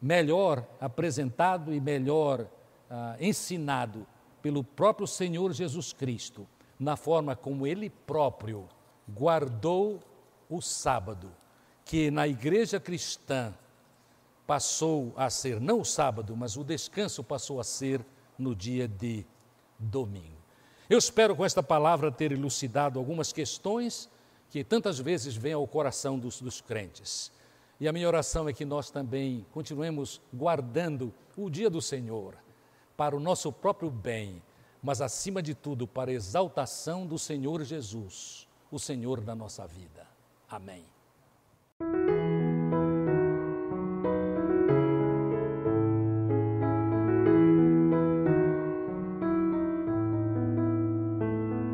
melhor 0.01 0.65
apresentado 0.79 1.73
e 1.73 1.79
melhor 1.79 2.47
ah, 2.89 3.15
ensinado 3.19 4.05
pelo 4.41 4.63
próprio 4.63 5.07
Senhor 5.07 5.51
Jesus 5.53 5.91
Cristo, 5.91 6.47
na 6.79 6.95
forma 6.95 7.35
como 7.35 7.65
ele 7.65 7.89
próprio 7.89 8.67
guardou 9.09 9.99
o 10.49 10.61
sábado, 10.61 11.31
que 11.83 12.11
na 12.11 12.27
igreja 12.27 12.79
cristã 12.79 13.53
passou 14.45 15.13
a 15.15 15.29
ser 15.29 15.59
não 15.59 15.81
o 15.81 15.85
sábado, 15.85 16.35
mas 16.35 16.55
o 16.55 16.63
descanso 16.63 17.23
passou 17.23 17.59
a 17.59 17.63
ser 17.63 18.05
no 18.37 18.55
dia 18.55 18.87
de 18.87 19.25
domingo. 19.79 20.35
Eu 20.89 20.99
espero 20.99 21.35
com 21.35 21.43
esta 21.43 21.63
palavra 21.63 22.11
ter 22.11 22.31
elucidado 22.31 22.99
algumas 22.99 23.33
questões 23.33 24.09
que 24.49 24.63
tantas 24.63 24.99
vezes 24.99 25.35
vêm 25.35 25.53
ao 25.53 25.65
coração 25.65 26.19
dos, 26.19 26.39
dos 26.39 26.61
crentes. 26.61 27.31
E 27.79 27.87
a 27.87 27.93
minha 27.93 28.07
oração 28.07 28.47
é 28.47 28.53
que 28.53 28.63
nós 28.63 28.89
também 28.89 29.45
continuemos 29.51 30.21
guardando 30.33 31.13
o 31.35 31.49
dia 31.49 31.69
do 31.69 31.81
Senhor 31.81 32.35
para 32.95 33.15
o 33.15 33.19
nosso 33.19 33.51
próprio 33.51 33.89
bem, 33.89 34.41
mas 34.81 35.01
acima 35.01 35.41
de 35.41 35.53
tudo 35.53 35.85
para 35.85 36.11
a 36.11 36.13
exaltação 36.13 37.05
do 37.05 37.19
Senhor 37.19 37.63
Jesus, 37.63 38.47
o 38.71 38.79
Senhor 38.79 39.19
da 39.19 39.35
nossa 39.35 39.67
vida. 39.67 40.07
Amém. 40.47 40.94